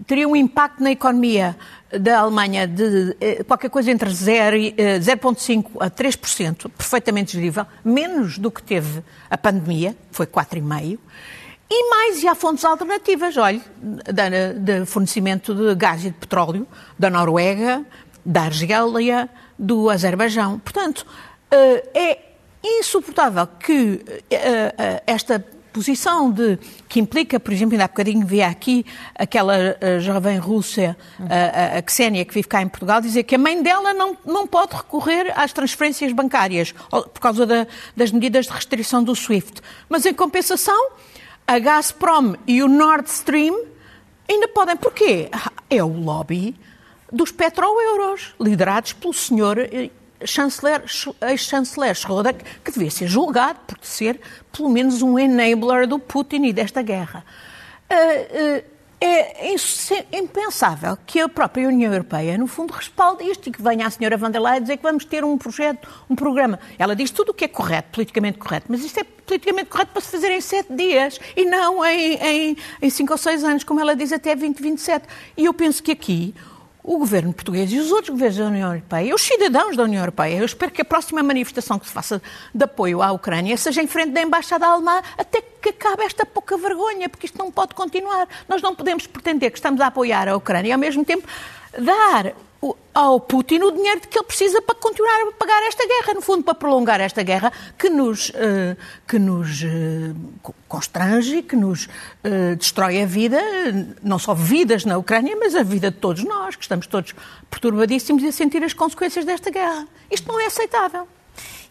teria 0.06 0.28
um 0.28 0.36
impacto 0.36 0.82
na 0.84 0.92
economia 0.92 1.56
da 1.92 2.20
Alemanha 2.20 2.68
de 2.68 3.16
eh, 3.20 3.44
qualquer 3.44 3.70
coisa 3.70 3.92
entre 3.92 4.10
0,5% 4.10 4.76
eh, 4.78 5.86
a 5.86 5.90
3%, 5.90 6.70
perfeitamente 6.70 7.34
gerível, 7.34 7.66
menos 7.84 8.38
do 8.38 8.50
que 8.50 8.64
teve 8.64 9.04
a 9.30 9.38
pandemia, 9.38 9.96
foi 10.12 10.26
4,5%. 10.26 11.00
E 11.74 11.90
mais, 11.90 12.22
e 12.22 12.28
há 12.28 12.36
fontes 12.36 12.66
alternativas, 12.66 13.38
olhe, 13.38 13.62
de 14.60 14.86
fornecimento 14.86 15.56
de 15.56 15.74
gás 15.74 16.02
e 16.02 16.10
de 16.10 16.18
petróleo 16.18 16.68
da 17.00 17.10
Noruega, 17.10 17.86
da 18.26 18.42
Argélia, 18.42 19.30
do 19.58 19.90
Azerbaijão. 19.90 20.60
Portanto, 20.60 21.08
é 21.94 22.20
insuportável 22.62 23.48
que 23.48 24.04
esta 25.08 25.46
posição 25.72 26.32
de, 26.32 26.58
que 26.88 27.00
implica, 27.00 27.40
por 27.40 27.54
exemplo, 27.54 27.74
ainda 27.74 27.86
há 27.86 27.88
bocadinho 27.88 28.26
via 28.26 28.48
aqui 28.48 28.86
aquela 29.16 29.56
uh, 29.56 30.00
jovem 30.00 30.38
russa, 30.38 30.96
uh, 31.20 31.26
a 31.26 31.92
Xénia, 31.92 32.24
que 32.26 32.34
vive 32.34 32.48
cá 32.48 32.62
em 32.62 32.68
Portugal, 32.68 33.02
dizer 33.02 33.24
que 33.24 33.36
a 33.36 33.38
mãe 33.38 33.62
dela 33.62 33.94
não, 33.94 34.18
não 34.26 34.46
pode 34.46 34.76
recorrer 34.76 35.32
às 35.36 35.54
transferências 35.54 36.12
bancárias 36.12 36.74
por 36.90 37.20
causa 37.20 37.46
da, 37.46 37.68
das 37.96 38.12
medidas 38.12 38.46
de 38.46 38.52
restrição 38.52 39.04
do 39.04 39.16
SWIFT. 39.16 39.62
Mas, 39.90 40.06
em 40.06 40.14
compensação, 40.14 40.92
a 41.48 41.60
Gazprom 41.60 42.36
e 42.48 42.62
o 42.62 42.68
Nord 42.68 43.10
Stream 43.10 43.66
ainda 44.30 44.48
podem. 44.48 44.76
Porquê? 44.76 45.30
É 45.70 45.84
o 45.84 45.88
lobby 45.88 46.56
dos 47.12 47.32
petroeuros, 47.32 48.34
liderados 48.40 48.94
pelo 48.94 49.14
senhor 49.14 49.58
chanceler, 50.26 50.84
ex-chanceler 51.22 51.96
Schroeder, 51.96 52.36
que 52.64 52.72
devia 52.72 52.92
ser 52.92 53.08
julgado 53.08 53.60
por 53.68 53.78
ser, 53.82 54.20
pelo 54.52 54.70
menos, 54.70 55.02
um 55.02 55.18
enabler 55.18 55.88
do 55.88 56.00
Putin 56.00 56.46
e 56.46 56.54
desta 56.54 56.82
guerra. 56.82 57.24
Uh, 57.90 58.60
uh, 58.60 58.72
é 59.04 59.56
impensável 60.12 60.96
que 61.08 61.20
a 61.20 61.28
própria 61.28 61.68
União 61.68 61.92
Europeia, 61.92 62.38
no 62.38 62.46
fundo, 62.46 62.72
respalde 62.72 63.24
isto 63.24 63.50
e 63.50 63.52
que 63.52 63.60
venha 63.60 63.88
a 63.88 63.90
senhora 63.90 64.16
van 64.16 64.30
der 64.30 64.40
Leyen 64.40 64.62
dizer 64.62 64.78
que 64.78 64.84
vamos 64.84 65.06
ter 65.06 65.24
um 65.24 65.40
projeto, 65.40 65.90
um 66.08 66.16
programa. 66.16 66.60
Ela 66.78 66.96
diz 66.96 67.10
tudo 67.10 67.30
o 67.30 67.34
que 67.34 67.46
é 67.46 67.48
correto, 67.48 67.90
politicamente 67.92 68.38
correto, 68.38 68.68
mas 68.70 68.84
isto 68.84 69.00
é 69.00 69.04
politicamente 69.04 69.72
correto 69.72 69.92
para 69.92 70.02
se 70.02 70.12
fazer 70.12 70.30
em 70.30 70.40
sete 70.40 70.72
dias 70.76 71.20
e 71.36 71.46
não 71.46 71.84
em, 71.84 72.14
em, 72.14 72.58
em 72.80 72.90
cinco 72.92 73.14
ou 73.14 73.18
seis 73.18 73.44
anos, 73.44 73.64
como 73.64 73.80
ela 73.80 73.96
diz, 73.96 74.14
até 74.14 74.36
2027. 74.36 75.08
E 75.36 75.46
eu 75.46 75.54
penso 75.54 75.82
que 75.82 75.92
aqui 75.92 76.36
o 76.84 76.98
governo 76.98 77.34
português 77.34 77.72
e 77.72 77.80
os 77.80 77.92
outros 77.92 78.10
governos 78.10 78.38
da 78.38 78.48
União 78.48 78.70
Europeia, 78.70 79.16
os 79.16 79.22
cidadãos 79.22 79.78
da 79.78 79.84
União 79.84 80.02
Europeia, 80.02 80.38
eu 80.38 80.46
espero 80.46 80.72
que 80.72 80.82
a 80.82 80.86
próxima 80.86 81.22
manifestação 81.22 81.78
que 81.78 81.88
se 81.88 81.94
faça 81.94 82.22
de 82.54 82.64
apoio 82.64 83.02
à 83.02 83.12
Ucrânia 83.12 83.56
seja 83.58 83.82
em 83.82 83.88
frente 83.88 84.12
da 84.12 84.22
Embaixada 84.22 84.66
Alemã 84.66 85.02
até 85.18 85.42
que 85.62 85.70
acabe 85.70 86.04
esta 86.04 86.26
pouca 86.26 86.58
vergonha, 86.58 87.08
porque 87.08 87.26
isto 87.26 87.38
não 87.38 87.52
pode 87.52 87.76
continuar. 87.76 88.28
Nós 88.48 88.62
não 88.62 88.76
podemos 88.76 89.08
pretender 89.08 89.52
que 89.52 89.58
estamos 89.58 89.80
a 89.82 89.88
apoiar 89.88 90.28
a 90.28 90.36
Ucrânia 90.36 90.70
e, 90.70 90.72
ao 90.74 90.80
mesmo 90.80 91.06
tempo, 91.06 91.28
dar 91.78 92.34
ao 92.94 93.20
Putin 93.20 93.60
o 93.64 93.72
dinheiro 93.72 94.02
que 94.02 94.18
ele 94.18 94.26
precisa 94.26 94.62
para 94.62 94.76
continuar 94.76 95.16
a 95.22 95.32
pagar 95.32 95.64
esta 95.64 95.88
guerra, 95.88 96.14
no 96.14 96.22
fundo, 96.22 96.44
para 96.44 96.54
prolongar 96.54 97.02
esta 97.02 97.24
guerra 97.24 97.52
que 97.78 97.90
nos, 97.90 98.30
uh, 98.30 98.78
que 99.08 99.18
nos 99.18 99.64
uh, 99.64 100.54
constrange, 100.68 101.42
que 101.42 101.56
nos 101.56 101.86
uh, 101.86 102.56
destrói 102.58 103.02
a 103.02 103.06
vida, 103.06 103.42
não 104.04 104.20
só 104.20 104.34
vidas 104.34 104.86
na 104.86 104.98
Ucrânia, 104.98 105.36
mas 105.40 105.56
a 105.56 105.64
vida 105.64 105.90
de 105.90 105.98
todos 105.98 106.24
nós, 106.24 106.56
que 106.56 106.64
estamos 106.64 106.86
todos 106.86 107.16
perturbadíssimos 107.50 108.22
e 108.24 108.28
a 108.28 108.32
sentir 108.32 108.64
as 108.64 108.74
consequências 108.74 109.26
desta 109.26 109.50
guerra. 109.50 109.88
Isto 110.12 110.32
não 110.32 110.40
é 110.40 110.46
aceitável 110.46 111.08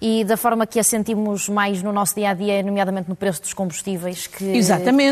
e 0.01 0.25
da 0.25 0.37
forma 0.37 0.67
que 0.67 0.81
a 0.81 0.85
sentimos 0.85 1.49
mais 1.49 1.83
no 1.83 1.93
nosso 1.93 2.15
dia 2.15 2.31
a 2.31 2.35
dia, 2.35 2.63
nomeadamente 2.63 3.09
no 3.09 3.15
preço 3.15 3.43
dos 3.43 3.53
combustíveis, 3.53 4.27
que, 4.27 4.53
que 4.53 4.63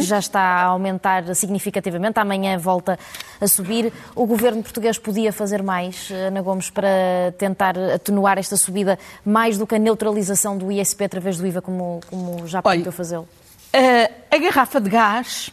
já 0.00 0.18
está 0.18 0.40
a 0.40 0.64
aumentar 0.64 1.34
significativamente, 1.34 2.18
amanhã 2.18 2.56
volta 2.56 2.98
a 3.38 3.46
subir. 3.46 3.92
O 4.14 4.24
governo 4.24 4.62
português 4.62 4.96
podia 4.96 5.30
fazer 5.30 5.62
mais, 5.62 6.10
Ana 6.10 6.40
Gomes, 6.40 6.70
para 6.70 6.88
tentar 7.36 7.76
atenuar 7.78 8.38
esta 8.38 8.56
subida, 8.56 8.98
mais 9.24 9.58
do 9.58 9.66
que 9.66 9.74
a 9.74 9.78
neutralização 9.78 10.56
do 10.56 10.72
ISP 10.72 11.04
através 11.04 11.36
do 11.36 11.46
IVA, 11.46 11.60
como, 11.60 12.00
como 12.08 12.46
já 12.46 12.62
prometeu 12.62 12.92
fazê-lo? 12.92 13.28
A, 13.72 14.34
a 14.34 14.38
garrafa 14.38 14.80
de 14.80 14.88
gás 14.88 15.50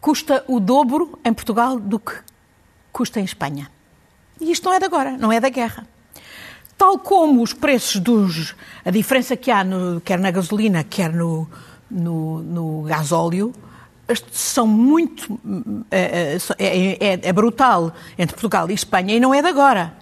custa 0.00 0.42
o 0.48 0.58
dobro 0.58 1.18
em 1.22 1.34
Portugal 1.34 1.78
do 1.78 1.98
que 1.98 2.14
custa 2.90 3.20
em 3.20 3.24
Espanha. 3.24 3.70
E 4.40 4.50
isto 4.50 4.64
não 4.64 4.72
é 4.72 4.78
de 4.78 4.86
agora, 4.86 5.18
não 5.18 5.30
é 5.30 5.38
da 5.38 5.50
guerra 5.50 5.86
tal 6.80 6.98
como 6.98 7.42
os 7.42 7.52
preços 7.52 8.00
dos. 8.00 8.54
a 8.82 8.90
diferença 8.90 9.36
que 9.36 9.50
há, 9.50 9.62
no, 9.62 10.00
quer 10.00 10.18
na 10.18 10.30
gasolina, 10.30 10.82
quer 10.82 11.12
no, 11.12 11.46
no, 11.90 12.38
no 12.38 12.82
gasóleo, 12.84 13.52
são 14.32 14.66
muito. 14.66 15.38
É, 15.90 16.38
é, 16.58 17.12
é, 17.12 17.20
é, 17.22 17.32
brutal 17.34 17.92
entre 18.18 18.34
Portugal 18.34 18.70
e 18.70 18.72
Espanha 18.72 19.14
e 19.14 19.20
não 19.20 19.34
é 19.34 19.42
de 19.42 19.48
agora. 19.48 19.92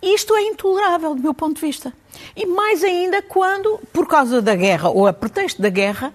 Isto 0.00 0.36
é 0.36 0.42
intolerável, 0.42 1.12
do 1.12 1.20
meu 1.20 1.34
ponto 1.34 1.56
de 1.56 1.66
vista. 1.66 1.92
E 2.36 2.46
mais 2.46 2.84
ainda 2.84 3.20
quando, 3.20 3.80
por 3.92 4.06
causa 4.06 4.40
da 4.40 4.54
guerra, 4.54 4.88
ou 4.88 5.08
a 5.08 5.12
pretexto 5.12 5.60
da 5.60 5.70
guerra, 5.70 6.14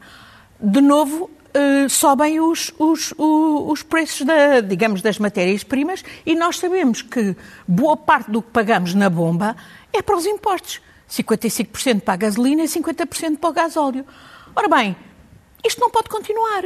de 0.57 0.79
novo 0.79 1.29
uh, 1.51 1.89
sobem 1.89 2.39
os, 2.39 2.71
os, 2.79 3.13
os, 3.17 3.71
os 3.71 3.83
preços, 3.83 4.25
da, 4.25 4.61
digamos, 4.61 5.01
das 5.01 5.19
matérias-primas 5.19 6.03
e 6.25 6.35
nós 6.35 6.57
sabemos 6.57 7.01
que 7.01 7.35
boa 7.67 7.97
parte 7.97 8.31
do 8.31 8.41
que 8.41 8.49
pagamos 8.51 8.93
na 8.93 9.09
bomba 9.09 9.55
é 9.93 10.01
para 10.01 10.15
os 10.15 10.25
impostos. 10.25 10.81
55% 11.09 12.01
para 12.01 12.13
a 12.13 12.17
gasolina 12.17 12.63
e 12.63 12.67
50% 12.67 13.37
para 13.37 13.49
o 13.49 13.53
gasóleo. 13.53 14.05
Ora 14.55 14.67
bem, 14.67 14.95
isto 15.63 15.79
não 15.79 15.89
pode 15.89 16.09
continuar. 16.09 16.63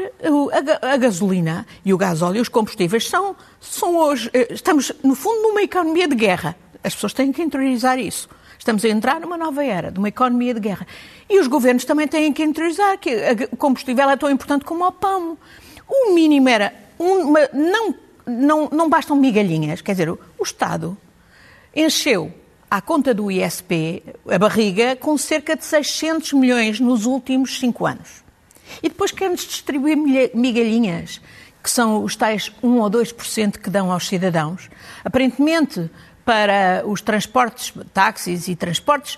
A, 0.82 0.98
gasolina 0.98 1.65
e 1.84 1.94
o 1.94 1.98
gasóleo, 1.98 2.41
os 2.41 2.50
combustíveis, 2.50 3.08
são, 3.08 3.36
são 3.60 3.98
hoje. 3.98 4.29
Eh, 4.34 4.53
estamos, 4.53 4.91
no 5.03 5.15
fundo, 5.15 5.41
numa 5.41 5.62
economia 5.62 6.08
de 6.08 6.15
guerra. 6.15 6.55
As 6.84 6.94
pessoas 6.94 7.13
têm 7.13 7.32
que 7.32 7.41
interiorizar 7.41 8.00
isso. 8.00 8.29
Estamos 8.58 8.86
a 8.86 8.89
entrar 8.89 9.20
numa 9.20 9.38
nova 9.38 9.63
era, 9.63 9.91
de 9.91 10.00
uma 10.00 10.08
economia 10.08 10.53
de 10.53 10.60
guerra. 10.60 10.88
E 11.29 11.39
os 11.39 11.48
governos 11.48 11.84
também 11.84 12.08
têm 12.08 12.32
que 12.32 12.44
interiorizar 12.44 12.98
que 12.98 13.50
o 13.51 13.58
combustível 13.58 14.10
é 14.10 14.15
tão 14.15 14.29
importante 14.29 14.63
como 14.63 14.86
o 14.86 14.91
pão. 14.91 15.38
O 15.88 16.13
mínimo 16.13 16.48
era. 16.48 16.74
Uma, 16.98 17.50
não, 17.51 17.96
não, 18.25 18.70
não 18.72 18.89
bastam 18.89 19.17
migalhinhas. 19.17 19.82
Quer 19.82 19.91
dizer, 19.91 20.10
o 20.10 20.20
Estado 20.41 20.98
encheu 21.75 22.32
à 22.69 22.81
conta 22.81 23.13
do 23.13 23.31
ISP, 23.31 24.03
a 24.29 24.38
barriga, 24.38 24.95
com 24.95 25.17
cerca 25.17 25.55
de 25.55 25.63
600 25.63 26.34
milhões 26.34 26.79
nos 26.79 27.05
últimos 27.05 27.60
cinco 27.60 27.86
anos. 27.86 28.24
E 28.81 28.89
depois 28.89 29.12
queremos 29.12 29.41
distribuir 29.41 29.98
migalhinhas, 30.34 31.22
que 31.62 31.69
são 31.69 32.03
os 32.03 32.15
tais 32.15 32.51
1 32.62 32.79
ou 32.79 32.89
2% 32.89 33.57
que 33.57 33.69
dão 33.69 33.91
aos 33.91 34.07
cidadãos. 34.07 34.69
Aparentemente, 35.03 35.89
para 36.24 36.84
os 36.86 37.01
transportes, 37.01 37.72
táxis 37.93 38.48
e 38.48 38.55
transportes, 38.55 39.15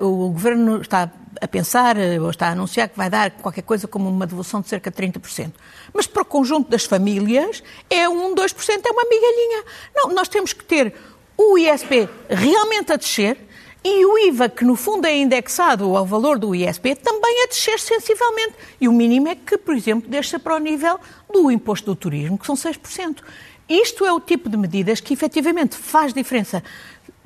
uh, 0.00 0.04
o 0.04 0.30
Governo 0.30 0.80
está 0.80 1.10
a 1.40 1.48
pensar, 1.48 1.96
uh, 1.96 2.22
ou 2.22 2.30
está 2.30 2.48
a 2.48 2.50
anunciar 2.52 2.88
que 2.88 2.96
vai 2.96 3.10
dar 3.10 3.32
qualquer 3.32 3.62
coisa 3.62 3.88
como 3.88 4.08
uma 4.08 4.26
devolução 4.26 4.60
de 4.60 4.68
cerca 4.68 4.90
de 4.90 4.96
30%. 4.96 5.52
Mas 5.92 6.06
para 6.06 6.22
o 6.22 6.24
conjunto 6.24 6.70
das 6.70 6.84
famílias, 6.84 7.62
é 7.90 8.08
1, 8.08 8.34
2%, 8.34 8.80
é 8.84 8.90
uma 8.90 9.04
migalhinha. 9.04 9.64
Não, 9.94 10.14
nós 10.14 10.28
temos 10.28 10.52
que 10.52 10.64
ter 10.64 10.94
o 11.36 11.58
ISP 11.58 12.08
realmente 12.28 12.92
a 12.92 12.96
descer 12.96 13.38
e 13.84 14.04
o 14.04 14.18
IVA, 14.18 14.48
que 14.48 14.64
no 14.64 14.74
fundo 14.74 15.06
é 15.06 15.16
indexado 15.16 15.96
ao 15.96 16.04
valor 16.04 16.38
do 16.38 16.54
ISP, 16.54 16.96
também 16.96 17.44
a 17.44 17.46
descer 17.46 17.78
sensivelmente. 17.78 18.54
E 18.80 18.88
o 18.88 18.92
mínimo 18.92 19.28
é 19.28 19.36
que, 19.36 19.56
por 19.56 19.76
exemplo, 19.76 20.10
deixa 20.10 20.40
para 20.40 20.56
o 20.56 20.58
nível 20.58 20.98
do 21.32 21.50
imposto 21.50 21.86
do 21.86 21.94
turismo, 21.94 22.36
que 22.36 22.46
são 22.46 22.56
6%. 22.56 23.18
Isto 23.68 24.04
é 24.04 24.12
o 24.12 24.20
tipo 24.20 24.48
de 24.48 24.56
medidas 24.56 25.00
que 25.00 25.14
efetivamente 25.14 25.76
faz 25.76 26.12
diferença 26.12 26.64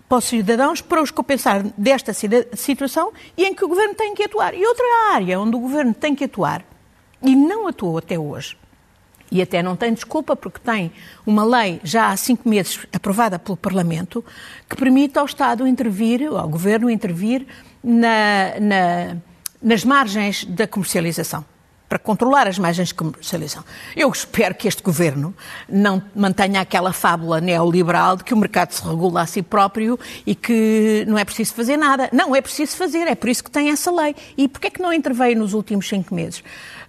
para 0.08 0.18
os 0.18 0.24
cidadãos 0.24 0.80
para 0.82 1.00
os 1.00 1.10
compensar 1.10 1.62
desta 1.78 2.12
situação 2.12 3.12
e 3.36 3.44
em 3.44 3.54
que 3.54 3.64
o 3.64 3.68
Governo 3.68 3.94
tem 3.94 4.12
que 4.12 4.24
atuar. 4.24 4.54
E 4.54 4.66
outra 4.66 4.84
área 5.12 5.38
onde 5.38 5.56
o 5.56 5.60
Governo 5.60 5.94
tem 5.94 6.14
que 6.14 6.24
atuar, 6.24 6.64
e 7.22 7.36
não 7.36 7.68
atuou 7.68 7.96
até 7.96 8.18
hoje, 8.18 8.56
e 9.30 9.40
até 9.40 9.62
não 9.62 9.76
tem 9.76 9.92
desculpa, 9.92 10.34
porque 10.34 10.58
tem 10.58 10.90
uma 11.26 11.44
lei 11.44 11.80
já 11.84 12.08
há 12.08 12.16
cinco 12.16 12.48
meses 12.48 12.80
aprovada 12.92 13.38
pelo 13.38 13.56
Parlamento 13.56 14.24
que 14.68 14.76
permite 14.76 15.18
ao 15.18 15.24
Estado 15.24 15.66
intervir, 15.66 16.26
ao 16.26 16.48
Governo 16.48 16.90
intervir 16.90 17.46
na, 17.82 18.58
na, 18.60 19.16
nas 19.62 19.84
margens 19.84 20.44
da 20.44 20.66
comercialização 20.66 21.44
para 21.90 21.98
controlar 21.98 22.46
as 22.46 22.56
margens 22.56 22.88
de 22.88 22.94
comercialização. 22.94 23.64
Eu 23.96 24.08
espero 24.10 24.54
que 24.54 24.68
este 24.68 24.80
governo 24.80 25.34
não 25.68 26.00
mantenha 26.14 26.60
aquela 26.60 26.92
fábula 26.92 27.40
neoliberal 27.40 28.16
de 28.16 28.22
que 28.22 28.32
o 28.32 28.36
mercado 28.36 28.70
se 28.70 28.80
regula 28.80 29.22
a 29.22 29.26
si 29.26 29.42
próprio 29.42 29.98
e 30.24 30.36
que 30.36 31.04
não 31.08 31.18
é 31.18 31.24
preciso 31.24 31.52
fazer 31.52 31.76
nada. 31.76 32.08
Não, 32.12 32.34
é 32.34 32.40
preciso 32.40 32.76
fazer, 32.76 33.08
é 33.08 33.16
por 33.16 33.28
isso 33.28 33.42
que 33.42 33.50
tem 33.50 33.70
essa 33.70 33.90
lei. 33.90 34.14
E 34.38 34.46
porquê 34.46 34.68
é 34.68 34.70
que 34.70 34.80
não 34.80 34.92
interveio 34.92 35.36
nos 35.36 35.52
últimos 35.52 35.88
cinco 35.88 36.14
meses? 36.14 36.44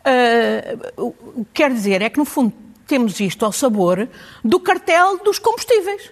Uh, 0.05 1.13
o 1.35 1.45
que 1.45 1.51
quer 1.51 1.73
dizer 1.73 2.03
é 2.03 2.09
que, 2.09 2.19
no 2.19 2.25
fundo, 2.25 2.53
temos 2.85 3.19
isto 3.19 3.43
ao 3.43 3.51
sabor 3.51 4.07
do 4.45 4.59
cartel 4.59 5.17
dos 5.23 5.39
combustíveis. 5.39 6.11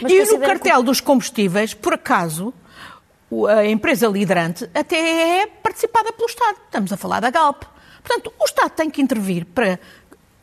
Mas 0.00 0.12
e 0.12 0.24
no 0.26 0.38
cartel 0.38 0.78
que... 0.78 0.84
dos 0.84 1.00
combustíveis, 1.00 1.74
por 1.74 1.94
acaso, 1.94 2.54
a 3.48 3.66
empresa 3.66 4.06
liderante 4.06 4.70
até 4.72 5.40
é 5.40 5.46
participada 5.48 6.12
pelo 6.12 6.28
Estado. 6.28 6.58
Estamos 6.66 6.92
a 6.92 6.96
falar 6.96 7.18
da 7.18 7.30
Galp. 7.30 7.64
Portanto, 8.02 8.32
o 8.38 8.44
Estado 8.44 8.70
tem 8.70 8.90
que 8.90 9.00
intervir 9.02 9.44
para 9.46 9.78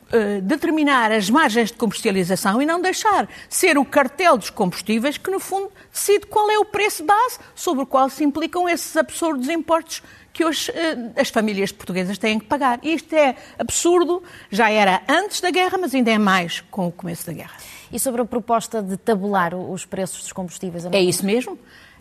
uh, 0.07 0.41
determinar 0.41 1.11
as 1.11 1.29
margens 1.29 1.71
de 1.71 1.77
comercialização 1.77 2.61
e 2.61 2.65
não 2.65 2.81
deixar 2.81 3.27
ser 3.49 3.77
o 3.77 3.85
cartel 3.85 4.37
dos 4.37 4.49
combustíveis 4.49 5.17
que, 5.17 5.29
no 5.29 5.39
fundo, 5.39 5.71
decide 5.91 6.25
qual 6.27 6.49
é 6.49 6.57
o 6.57 6.65
preço 6.65 7.03
base 7.03 7.39
sobre 7.55 7.83
o 7.83 7.85
qual 7.85 8.09
se 8.09 8.23
implicam 8.23 8.67
esses 8.67 8.95
absurdos 8.95 9.49
impostos 9.49 10.01
que 10.33 10.45
hoje 10.45 10.71
uh, 10.71 11.19
as 11.19 11.29
famílias 11.29 11.71
portuguesas 11.71 12.17
têm 12.17 12.39
que 12.39 12.45
pagar. 12.45 12.79
Isto 12.83 13.13
é 13.15 13.35
absurdo, 13.57 14.21
já 14.51 14.69
era 14.69 15.01
antes 15.07 15.41
da 15.41 15.49
guerra, 15.49 15.77
mas 15.79 15.95
ainda 15.95 16.11
é 16.11 16.17
mais 16.17 16.61
com 16.69 16.87
o 16.87 16.91
começo 16.91 17.25
da 17.25 17.33
guerra. 17.33 17.57
E 17.91 17.99
sobre 17.99 18.21
a 18.21 18.25
proposta 18.25 18.81
de 18.81 18.97
tabular 18.97 19.55
os 19.55 19.85
preços 19.85 20.21
dos 20.21 20.33
combustíveis? 20.33 20.85
É 20.91 21.01
isso 21.01 21.25
mesmo. 21.25 21.57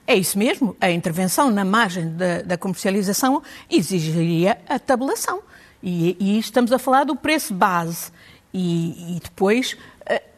É 0.06 0.14
isso 0.14 0.38
mesmo. 0.38 0.76
A 0.80 0.90
intervenção 0.90 1.50
na 1.50 1.64
margem 1.64 2.14
da, 2.16 2.42
da 2.42 2.58
comercialização 2.58 3.42
exigiria 3.70 4.58
a 4.68 4.78
tabulação. 4.78 5.40
E, 5.82 6.16
e, 6.18 6.38
estamos 6.38 6.72
a 6.72 6.78
falar 6.78 7.04
do 7.04 7.16
preço 7.16 7.52
base. 7.52 8.10
E, 8.54 9.16
e 9.16 9.20
depois 9.20 9.76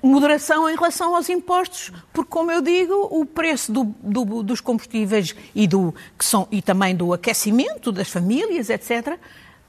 moderação 0.03 0.69
em 0.69 0.75
relação 0.75 1.15
aos 1.15 1.29
impostos, 1.29 1.93
porque, 2.13 2.31
como 2.31 2.51
eu 2.51 2.63
digo, 2.63 3.09
o 3.11 3.27
preço 3.27 3.73
do, 3.73 3.85
do, 3.85 4.43
dos 4.43 4.61
combustíveis 4.61 5.35
e, 5.55 5.67
do, 5.67 5.95
que 6.17 6.25
são, 6.25 6.47
e 6.51 6.63
também 6.63 6.95
do 6.95 7.13
aquecimento 7.13 7.91
das 7.91 8.09
famílias, 8.09 8.71
etc., 8.71 9.19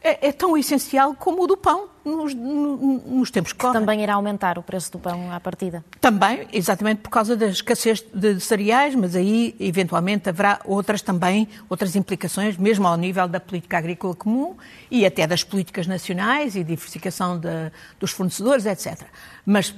é, 0.02 0.30
é, 0.30 0.32
tão 0.32 0.58
essencial 0.58 1.14
como 1.14 1.44
o 1.44 1.48
do 1.48 1.58
pão 1.58 1.90
nos, 2.06 2.34
nos 2.34 3.30
tempos 3.30 3.52
que 3.52 3.60
correm. 3.60 3.82
Também 3.82 4.02
irá 4.02 4.14
aumentar 4.14 4.58
o 4.58 4.64
preço 4.64 4.92
do 4.94 5.00
pão 5.00 5.32
à 5.32 5.40
partida. 5.40 5.84
Também, 6.00 6.48
exatamente 6.54 7.02
por 7.02 7.10
causa 7.10 7.36
da 7.36 7.48
escassez 7.48 8.04
de 8.14 8.40
cereais, 8.40 8.96
mas 8.96 9.16
aí 9.16 9.56
eventualmente 9.60 10.30
haverá 10.30 10.60
outras 10.66 11.02
também, 11.02 11.48
outras 11.70 11.96
implicações, 11.96 12.58
mesmo 12.58 12.88
ao 12.88 12.96
nível 12.96 13.28
da 13.28 13.40
política 13.40 13.78
agrícola 13.78 14.16
comum 14.16 14.56
e 14.90 15.06
até 15.06 15.28
das 15.28 15.44
políticas 15.44 15.86
nacionais 15.86 16.56
e 16.56 16.64
diversificação 16.64 17.38
de, 17.38 17.72
dos 18.00 18.12
fornecedores, 18.12 18.66
etc. 18.66 19.02
Mas 19.46 19.76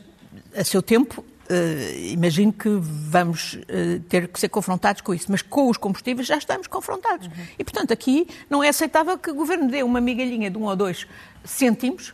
a 0.56 0.64
seu 0.64 0.82
tempo 0.82 1.26
Uh, 1.52 2.00
imagino 2.14 2.54
que 2.54 2.70
vamos 2.70 3.56
uh, 3.56 4.00
ter 4.08 4.30
que 4.30 4.40
ser 4.40 4.48
confrontados 4.48 5.02
com 5.02 5.14
isso, 5.14 5.26
mas 5.30 5.42
com 5.42 5.70
os 5.70 5.76
combustíveis 5.76 6.26
já 6.26 6.38
estamos 6.38 6.66
confrontados. 6.66 7.28
Uhum. 7.28 7.34
E, 7.60 7.64
portanto, 7.66 7.92
aqui 7.92 8.26
não 8.50 8.64
é 8.64 8.70
aceitável 8.70 9.18
que 9.18 9.30
o 9.30 9.36
Governo 9.36 9.70
dê 9.70 9.84
uma 9.84 10.00
migalhinha 10.00 10.50
de 10.50 10.58
um 10.58 10.64
ou 10.64 10.76
dois 10.78 11.06
cêntimos, 11.44 12.14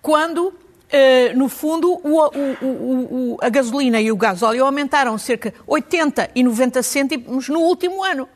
quando, 0.00 0.46
uh, 0.46 1.36
no 1.36 1.50
fundo, 1.50 2.00
o, 2.02 2.28
o, 2.64 3.34
o, 3.34 3.38
a 3.42 3.50
gasolina 3.50 4.00
e 4.00 4.10
o 4.10 4.16
gasóleo 4.16 4.64
aumentaram 4.64 5.18
cerca 5.18 5.50
de 5.50 5.56
80 5.66 6.30
e 6.34 6.42
90 6.42 6.82
cêntimos 6.82 7.48
no 7.50 7.58
último 7.60 8.02
ano. 8.02 8.26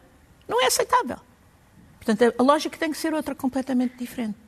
Não 0.47 0.63
é 0.63 0.67
aceitável. 0.67 1.17
Portanto, 1.99 2.35
a 2.37 2.43
lógica 2.43 2.77
tem 2.77 2.91
que 2.91 2.99
ser 2.99 3.15
outra 3.15 3.35
completamente 3.35 3.97
diferente. 3.97 4.42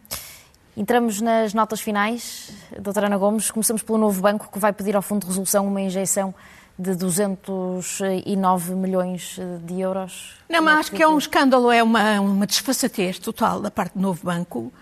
Entramos 0.77 1.21
nas 1.21 1.55
notas 1.55 1.81
finais. 1.81 2.51
Doutora 2.81 3.07
Ana 3.07 3.17
Gomes, 3.17 3.49
começamos 3.49 3.81
pelo 3.81 3.97
novo 3.97 4.21
banco 4.21 4.51
que 4.53 4.59
vai 4.59 4.73
pedir 4.73 4.97
ao 4.97 5.03
Fundo 5.03 5.21
de 5.21 5.29
Resolução 5.29 5.69
uma 5.69 5.81
injeção 5.81 6.35
de 6.77 6.97
209 6.97 8.75
milhões 8.75 9.39
de 9.63 9.81
euros. 9.81 10.35
Não, 10.49 10.61
mas 10.61 10.81
acho 10.81 10.91
que 10.91 11.01
é 11.01 11.07
um 11.07 11.17
escândalo, 11.17 11.71
é 11.71 11.81
uma, 11.81 12.21
uma 12.21 12.45
desfaçatez 12.45 13.21
total 13.21 13.61
da 13.61 13.71
parte 13.71 13.93
do 13.95 14.01
novo 14.01 14.25
banco, 14.25 14.73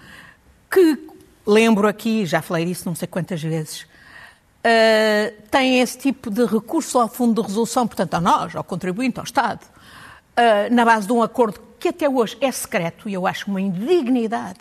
que 0.70 0.99
lembro 1.46 1.87
aqui, 1.87 2.25
já 2.25 2.40
falei 2.40 2.64
disso 2.64 2.84
não 2.87 2.94
sei 2.94 3.06
quantas 3.06 3.42
vezes, 3.42 3.82
uh, 3.82 5.42
tem 5.50 5.80
esse 5.80 5.99
tipo 5.99 6.30
de 6.30 6.46
recurso 6.46 6.99
ao 6.99 7.08
Fundo 7.08 7.42
de 7.42 7.46
Resolução, 7.46 7.87
portanto 7.87 8.14
a 8.14 8.20
nós, 8.20 8.56
ao 8.56 8.64
contribuinte, 8.64 9.18
ao 9.18 9.25
Estado, 9.25 9.61
uh, 9.62 10.75
na 10.75 10.87
base 10.87 11.06
de 11.06 11.12
um 11.12 11.22
acordo 11.22 11.61
que 11.78 11.88
até 11.88 12.08
hoje 12.08 12.38
é 12.40 12.50
secreto, 12.50 13.11
e 13.11 13.12
eu 13.12 13.26
acho 13.26 13.50
uma 13.50 13.61
indignidade 13.61 14.61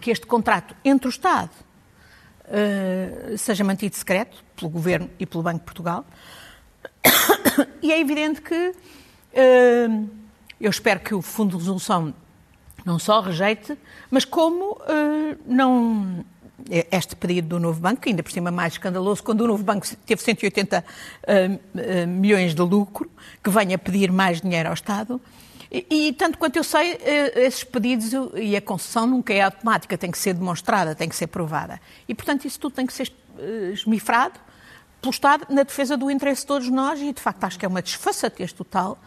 que 0.00 0.10
este 0.10 0.26
contrato 0.26 0.74
entre 0.84 1.08
o 1.08 1.10
Estado 1.10 1.50
uh, 2.44 3.36
seja 3.36 3.64
mantido 3.64 3.94
secreto 3.96 4.44
pelo 4.56 4.70
Governo 4.70 5.10
e 5.18 5.26
pelo 5.26 5.42
Banco 5.42 5.58
de 5.58 5.64
Portugal. 5.64 6.04
e 7.82 7.92
é 7.92 8.00
evidente 8.00 8.40
que 8.40 8.54
uh, 8.54 10.10
eu 10.60 10.70
espero 10.70 11.00
que 11.00 11.14
o 11.14 11.22
Fundo 11.22 11.52
de 11.52 11.58
Resolução 11.58 12.14
não 12.84 12.98
só 12.98 13.20
rejeite, 13.20 13.76
mas 14.10 14.24
como 14.24 14.72
uh, 14.72 15.38
não 15.46 16.24
este 16.90 17.14
pedido 17.14 17.48
do 17.48 17.60
novo 17.60 17.80
banco, 17.80 18.02
ainda 18.06 18.22
por 18.22 18.32
cima 18.32 18.50
mais 18.50 18.74
escandaloso, 18.74 19.22
quando 19.22 19.42
o 19.42 19.46
novo 19.46 19.62
banco 19.62 19.86
teve 20.04 20.20
180 20.20 20.84
uh, 20.84 22.06
milhões 22.08 22.54
de 22.54 22.62
lucro, 22.62 23.10
que 23.42 23.50
venha 23.50 23.78
pedir 23.78 24.10
mais 24.10 24.40
dinheiro 24.40 24.68
ao 24.68 24.74
Estado, 24.74 25.20
e, 25.70 26.08
e, 26.08 26.12
tanto 26.14 26.38
quanto 26.38 26.56
eu 26.56 26.64
sei, 26.64 26.92
eh, 27.02 27.46
esses 27.46 27.62
pedidos 27.62 28.10
e 28.34 28.56
a 28.56 28.60
concessão 28.60 29.06
nunca 29.06 29.34
é 29.34 29.42
automática, 29.42 29.98
tem 29.98 30.10
que 30.10 30.18
ser 30.18 30.32
demonstrada, 30.32 30.94
tem 30.94 31.08
que 31.08 31.16
ser 31.16 31.26
provada. 31.26 31.78
E, 32.08 32.14
portanto, 32.14 32.46
isso 32.46 32.58
tudo 32.58 32.74
tem 32.74 32.86
que 32.86 32.92
ser 32.92 33.12
eh, 33.38 33.70
esmifrado 33.72 34.40
pelo 35.00 35.12
Estado 35.12 35.46
na 35.50 35.62
defesa 35.62 35.96
do 35.96 36.10
interesse 36.10 36.40
de 36.40 36.46
todos 36.46 36.70
nós 36.70 37.00
e, 37.00 37.12
de 37.12 37.20
facto, 37.20 37.44
acho 37.44 37.58
que 37.58 37.66
é 37.66 37.68
uma 37.68 37.82
desfaçatez 37.82 38.52
total 38.52 38.98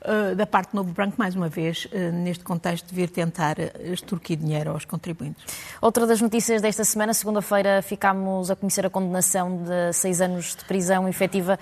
uh, 0.00 0.34
da 0.34 0.46
parte 0.46 0.70
do 0.70 0.76
Novo 0.76 0.92
Branco, 0.92 1.16
mais 1.18 1.34
uma 1.34 1.50
vez, 1.50 1.86
neste 2.14 2.42
contexto, 2.42 2.86
de 2.86 2.94
vir 2.94 3.10
tentar 3.10 3.56
extorquir 3.92 4.38
dinheiro 4.38 4.70
aos 4.70 4.86
contribuintes. 4.86 5.44
Outra 5.82 6.06
das 6.06 6.22
notícias 6.22 6.62
desta 6.62 6.82
semana, 6.82 7.12
segunda-feira, 7.12 7.82
ficámos 7.82 8.50
a 8.50 8.56
conhecer 8.56 8.86
a 8.86 8.90
condenação 8.90 9.64
de 9.64 9.92
seis 9.92 10.22
anos 10.22 10.56
de 10.56 10.64
prisão 10.64 11.06
efetiva 11.06 11.58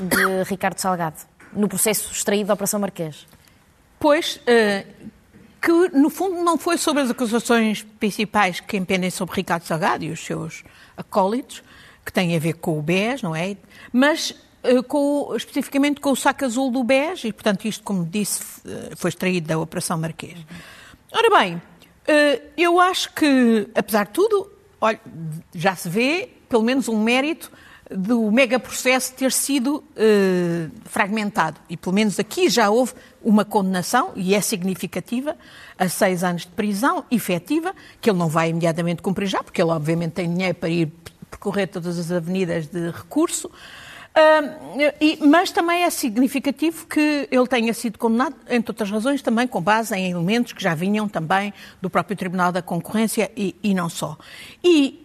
de 0.00 0.44
Ricardo 0.48 0.78
Salgado, 0.78 1.16
no 1.52 1.66
processo 1.68 2.12
extraído 2.12 2.46
da 2.46 2.54
Operação 2.54 2.78
Marquês. 2.78 3.26
Pois, 4.04 4.36
uh, 4.36 5.08
que 5.62 5.72
no 5.96 6.10
fundo 6.10 6.44
não 6.44 6.58
foi 6.58 6.76
sobre 6.76 7.02
as 7.02 7.08
acusações 7.08 7.86
principais 7.98 8.60
que 8.60 8.76
impendem 8.76 9.08
sobre 9.08 9.36
Ricardo 9.36 9.62
Salgado 9.62 10.04
e 10.04 10.10
os 10.10 10.20
seus 10.20 10.62
acólitos, 10.94 11.62
que 12.04 12.12
têm 12.12 12.36
a 12.36 12.38
ver 12.38 12.52
com 12.52 12.78
o 12.78 12.82
BES, 12.82 13.22
não 13.22 13.34
é? 13.34 13.56
Mas 13.90 14.32
uh, 14.62 14.82
com, 14.82 15.34
especificamente 15.34 16.02
com 16.02 16.10
o 16.10 16.16
saco 16.16 16.44
azul 16.44 16.70
do 16.70 16.84
BES, 16.84 17.24
e 17.24 17.32
portanto 17.32 17.64
isto, 17.64 17.82
como 17.82 18.04
disse, 18.04 18.42
uh, 18.66 18.94
foi 18.94 19.08
extraído 19.08 19.48
da 19.48 19.58
Operação 19.58 19.96
Marquês. 19.96 20.36
Ora 21.10 21.40
bem, 21.40 21.62
eu 22.58 22.78
acho 22.78 23.10
que, 23.14 23.70
apesar 23.74 24.04
de 24.04 24.10
tudo, 24.12 24.52
olha, 24.82 25.00
já 25.54 25.74
se 25.74 25.88
vê 25.88 26.28
pelo 26.46 26.62
menos 26.62 26.88
um 26.88 27.02
mérito 27.02 27.50
do 27.90 28.30
megaprocesso 28.30 29.12
ter 29.14 29.30
sido 29.32 29.76
uh, 29.76 30.70
fragmentado. 30.84 31.60
E 31.68 31.76
pelo 31.76 31.94
menos 31.94 32.18
aqui 32.18 32.48
já 32.48 32.70
houve 32.70 32.92
uma 33.22 33.44
condenação, 33.44 34.12
e 34.16 34.34
é 34.34 34.40
significativa, 34.40 35.36
a 35.78 35.88
seis 35.88 36.24
anos 36.24 36.42
de 36.42 36.48
prisão 36.48 37.04
efetiva, 37.10 37.74
que 38.00 38.08
ele 38.08 38.18
não 38.18 38.28
vai 38.28 38.50
imediatamente 38.50 39.02
cumprir 39.02 39.26
já, 39.26 39.42
porque 39.42 39.60
ele 39.60 39.70
obviamente 39.70 40.12
tem 40.12 40.32
dinheiro 40.32 40.54
para 40.54 40.68
ir 40.68 40.92
percorrer 41.30 41.66
todas 41.66 41.98
as 41.98 42.10
avenidas 42.10 42.66
de 42.66 42.90
recurso. 42.90 43.48
Uh, 43.48 44.94
e, 45.00 45.18
mas 45.26 45.50
também 45.50 45.82
é 45.82 45.90
significativo 45.90 46.86
que 46.86 47.28
ele 47.30 47.46
tenha 47.48 47.74
sido 47.74 47.98
condenado, 47.98 48.36
entre 48.48 48.70
outras 48.70 48.88
razões, 48.88 49.20
também 49.20 49.46
com 49.46 49.60
base 49.60 49.94
em 49.94 50.12
elementos 50.12 50.52
que 50.52 50.62
já 50.62 50.74
vinham 50.74 51.08
também 51.08 51.52
do 51.82 51.90
próprio 51.90 52.16
Tribunal 52.16 52.52
da 52.52 52.62
Concorrência 52.62 53.30
e, 53.36 53.56
e 53.62 53.74
não 53.74 53.88
só. 53.88 54.16
E 54.62 55.04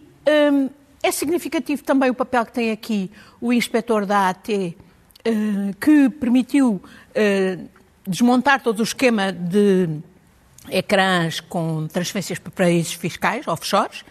um, 0.52 0.70
é 1.02 1.10
significativo 1.10 1.82
também 1.82 2.10
o 2.10 2.14
papel 2.14 2.44
que 2.44 2.52
tem 2.52 2.70
aqui 2.70 3.10
o 3.40 3.52
inspetor 3.52 4.04
da 4.04 4.28
AT, 4.28 4.48
eh, 4.50 4.74
que 5.80 6.10
permitiu 6.10 6.82
eh, 7.14 7.58
desmontar 8.06 8.62
todo 8.62 8.80
o 8.80 8.82
esquema 8.82 9.32
de 9.32 9.88
ecrãs 10.68 11.40
com 11.40 11.86
transferências 11.88 12.38
para 12.38 12.50
paraísos 12.50 12.92
fiscais, 12.94 13.46
offshores. 13.48 14.04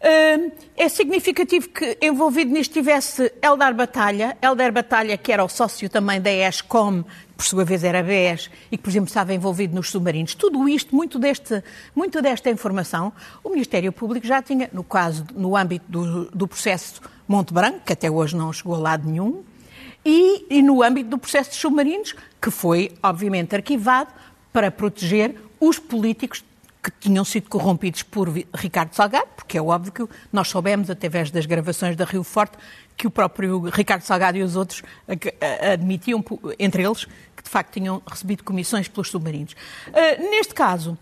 Eh, 0.00 0.50
é 0.76 0.88
significativo 0.88 1.68
que 1.68 1.98
envolvido 2.02 2.52
nisto 2.52 2.72
tivesse 2.72 3.32
Eldar 3.40 3.74
Batalha, 3.74 4.36
Eldar 4.42 4.72
Batalha 4.72 5.16
que 5.16 5.32
era 5.32 5.42
o 5.42 5.48
sócio 5.48 5.88
também 5.88 6.20
da 6.20 6.30
ESCOM, 6.30 7.04
por 7.36 7.44
sua 7.44 7.64
vez 7.64 7.84
era 7.84 8.02
BES 8.02 8.50
e 8.70 8.76
que, 8.76 8.82
por 8.82 8.90
exemplo, 8.90 9.08
estava 9.08 9.34
envolvido 9.34 9.74
nos 9.74 9.90
submarinos. 9.90 10.34
Tudo 10.34 10.68
isto, 10.68 10.94
muito, 10.94 11.18
deste, 11.18 11.62
muito 11.94 12.22
desta 12.22 12.50
informação, 12.50 13.12
o 13.44 13.50
Ministério 13.50 13.92
Público 13.92 14.26
já 14.26 14.40
tinha, 14.40 14.70
no 14.72 14.82
caso, 14.82 15.24
no 15.34 15.56
âmbito 15.56 15.84
do, 15.88 16.24
do 16.30 16.48
processo 16.48 17.00
Monte 17.28 17.52
Branco, 17.52 17.80
que 17.84 17.92
até 17.92 18.10
hoje 18.10 18.36
não 18.36 18.52
chegou 18.52 18.74
a 18.74 18.78
lado 18.78 19.08
nenhum, 19.08 19.44
e, 20.04 20.46
e 20.48 20.62
no 20.62 20.82
âmbito 20.82 21.10
do 21.10 21.18
processo 21.18 21.50
dos 21.50 21.58
submarinos, 21.58 22.14
que 22.40 22.50
foi, 22.50 22.92
obviamente, 23.02 23.54
arquivado 23.54 24.10
para 24.52 24.70
proteger 24.70 25.34
os 25.60 25.78
políticos 25.78 26.42
que 26.86 26.92
tinham 27.00 27.24
sido 27.24 27.48
corrompidos 27.48 28.04
por 28.04 28.28
Ricardo 28.54 28.94
Salgado, 28.94 29.26
porque 29.34 29.58
é 29.58 29.62
óbvio 29.62 29.92
que 29.92 30.14
nós 30.32 30.46
soubemos, 30.46 30.88
através 30.88 31.32
das 31.32 31.44
gravações 31.44 31.96
da 31.96 32.04
Rio 32.04 32.22
Forte, 32.22 32.56
que 32.96 33.08
o 33.08 33.10
próprio 33.10 33.58
Ricardo 33.70 34.02
Salgado 34.02 34.38
e 34.38 34.42
os 34.42 34.54
outros 34.54 34.82
admitiam, 35.72 36.24
entre 36.60 36.84
eles, 36.84 37.04
que 37.36 37.42
de 37.42 37.50
facto 37.50 37.72
tinham 37.72 38.00
recebido 38.06 38.44
comissões 38.44 38.86
pelos 38.86 39.10
submarinos. 39.10 39.52
Uh, 39.88 40.30
neste 40.30 40.54
caso, 40.54 40.96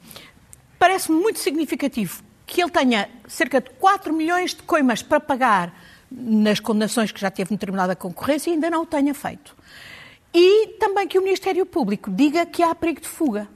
parece-me 0.78 1.20
muito 1.20 1.38
significativo 1.38 2.22
que 2.46 2.62
ele 2.62 2.70
tenha 2.70 3.10
cerca 3.28 3.60
de 3.60 3.68
4 3.70 4.12
milhões 4.14 4.54
de 4.54 4.62
coimas 4.62 5.02
para 5.02 5.20
pagar 5.20 5.78
nas 6.10 6.60
condenações 6.60 7.12
que 7.12 7.20
já 7.20 7.30
teve 7.30 7.52
no 7.52 7.58
Tribunal 7.58 7.88
da 7.88 7.96
Concorrência 7.96 8.48
e 8.48 8.54
ainda 8.54 8.70
não 8.70 8.82
o 8.82 8.86
tenha 8.86 9.12
feito. 9.12 9.54
E 10.32 10.78
também 10.80 11.06
que 11.06 11.18
o 11.18 11.22
Ministério 11.22 11.66
Público 11.66 12.10
diga 12.10 12.46
que 12.46 12.62
há 12.62 12.74
perigo 12.74 13.02
de 13.02 13.08
fuga. 13.08 13.48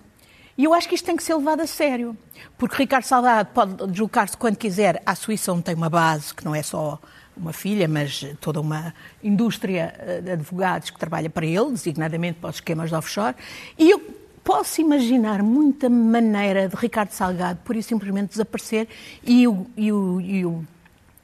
E 0.58 0.64
eu 0.64 0.74
acho 0.74 0.88
que 0.88 0.96
isto 0.96 1.04
tem 1.04 1.16
que 1.16 1.22
ser 1.22 1.36
levado 1.36 1.60
a 1.60 1.68
sério, 1.68 2.16
porque 2.58 2.74
Ricardo 2.74 3.04
Salgado 3.04 3.50
pode 3.54 3.76
deslocar-se 3.92 4.36
quando 4.36 4.56
quiser 4.56 5.00
à 5.06 5.14
Suíça, 5.14 5.52
onde 5.52 5.62
tem 5.62 5.74
uma 5.76 5.88
base 5.88 6.34
que 6.34 6.44
não 6.44 6.52
é 6.52 6.64
só 6.64 7.00
uma 7.36 7.52
filha, 7.52 7.86
mas 7.86 8.26
toda 8.40 8.60
uma 8.60 8.92
indústria 9.22 9.94
eh, 10.00 10.20
de 10.20 10.32
advogados 10.32 10.90
que 10.90 10.98
trabalha 10.98 11.30
para 11.30 11.46
ele, 11.46 11.70
designadamente 11.70 12.40
para 12.40 12.50
os 12.50 12.56
esquemas 12.56 12.88
de 12.90 12.96
offshore. 12.96 13.36
E 13.78 13.88
eu 13.88 14.00
posso 14.42 14.80
imaginar 14.80 15.44
muita 15.44 15.88
maneira 15.88 16.68
de 16.68 16.74
Ricardo 16.74 17.12
Salgado, 17.12 17.60
por 17.64 17.76
isso 17.76 17.90
simplesmente 17.90 18.30
desaparecer 18.30 18.88
e, 19.22 19.46
o, 19.46 19.64
e, 19.76 19.92
o, 19.92 20.20
e, 20.20 20.44
o, 20.44 20.64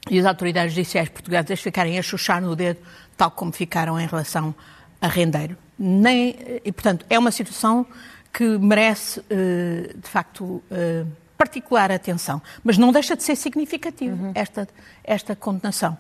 e 0.09 0.21
as 0.21 0.27
autoridades 0.27 0.73
judiciais 0.73 1.09
portuguesas 1.09 1.61
ficarem 1.61 1.99
a 1.99 2.03
chuchar 2.03 2.41
no 2.41 2.55
dedo, 2.55 2.79
tal 3.17 3.33
como 3.33 3.51
ficaram 3.51 3.99
em 3.99 4.07
relação 4.07 4.55
a 5.01 5.09
Rendeiro. 5.09 5.57
Nem, 5.77 6.37
e, 6.65 6.71
portanto, 6.71 7.05
é 7.11 7.19
uma 7.19 7.33
situação 7.33 7.85
que 8.35 8.59
merece, 8.59 9.23
eh, 9.31 9.95
de 9.95 10.09
facto, 10.09 10.61
eh, 10.71 11.05
particular 11.39 11.93
atenção, 11.93 12.43
mas 12.65 12.77
não 12.77 12.91
deixa 12.91 13.17
de 13.17 13.23
ser 13.23 13.37
significativo 13.37 14.27
uhum. 14.27 14.33
esta, 14.35 14.69
esta 15.05 15.37
condenação. 15.37 15.97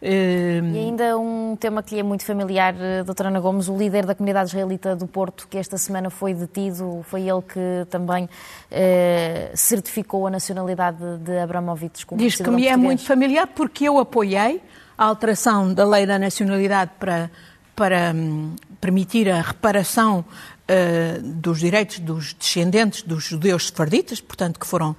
E 0.00 0.78
ainda 0.78 1.18
um 1.18 1.56
tema 1.56 1.82
que 1.82 1.94
lhe 1.94 2.00
é 2.00 2.04
muito 2.04 2.24
familiar, 2.24 2.72
doutora 3.04 3.30
Ana 3.30 3.40
Gomes, 3.40 3.68
o 3.68 3.76
líder 3.76 4.06
da 4.06 4.14
comunidade 4.14 4.50
israelita 4.50 4.94
do 4.94 5.08
Porto, 5.08 5.48
que 5.48 5.58
esta 5.58 5.76
semana 5.76 6.08
foi 6.08 6.34
detido, 6.34 7.04
foi 7.08 7.22
ele 7.22 7.42
que 7.42 7.84
também 7.90 8.28
eh, 8.70 9.50
certificou 9.54 10.28
a 10.28 10.30
nacionalidade 10.30 10.98
de 11.18 11.38
Abramovich 11.38 12.06
como 12.06 12.20
Diz 12.20 12.36
que 12.36 12.48
me 12.48 12.68
é 12.68 12.76
muito 12.76 13.04
familiar 13.04 13.48
porque 13.48 13.88
eu 13.88 13.98
apoiei 13.98 14.62
a 14.96 15.04
alteração 15.04 15.74
da 15.74 15.84
lei 15.84 16.06
da 16.06 16.16
nacionalidade 16.16 16.92
para, 17.00 17.28
para 17.74 18.12
um, 18.14 18.54
permitir 18.80 19.28
a 19.28 19.40
reparação 19.40 20.24
uh, 20.68 21.22
dos 21.22 21.60
direitos 21.60 21.98
dos 21.98 22.32
descendentes 22.32 23.02
dos 23.02 23.24
judeus 23.24 23.66
sefarditas, 23.66 24.20
portanto, 24.20 24.60
que 24.60 24.66
foram 24.66 24.90
uh, 24.90 24.96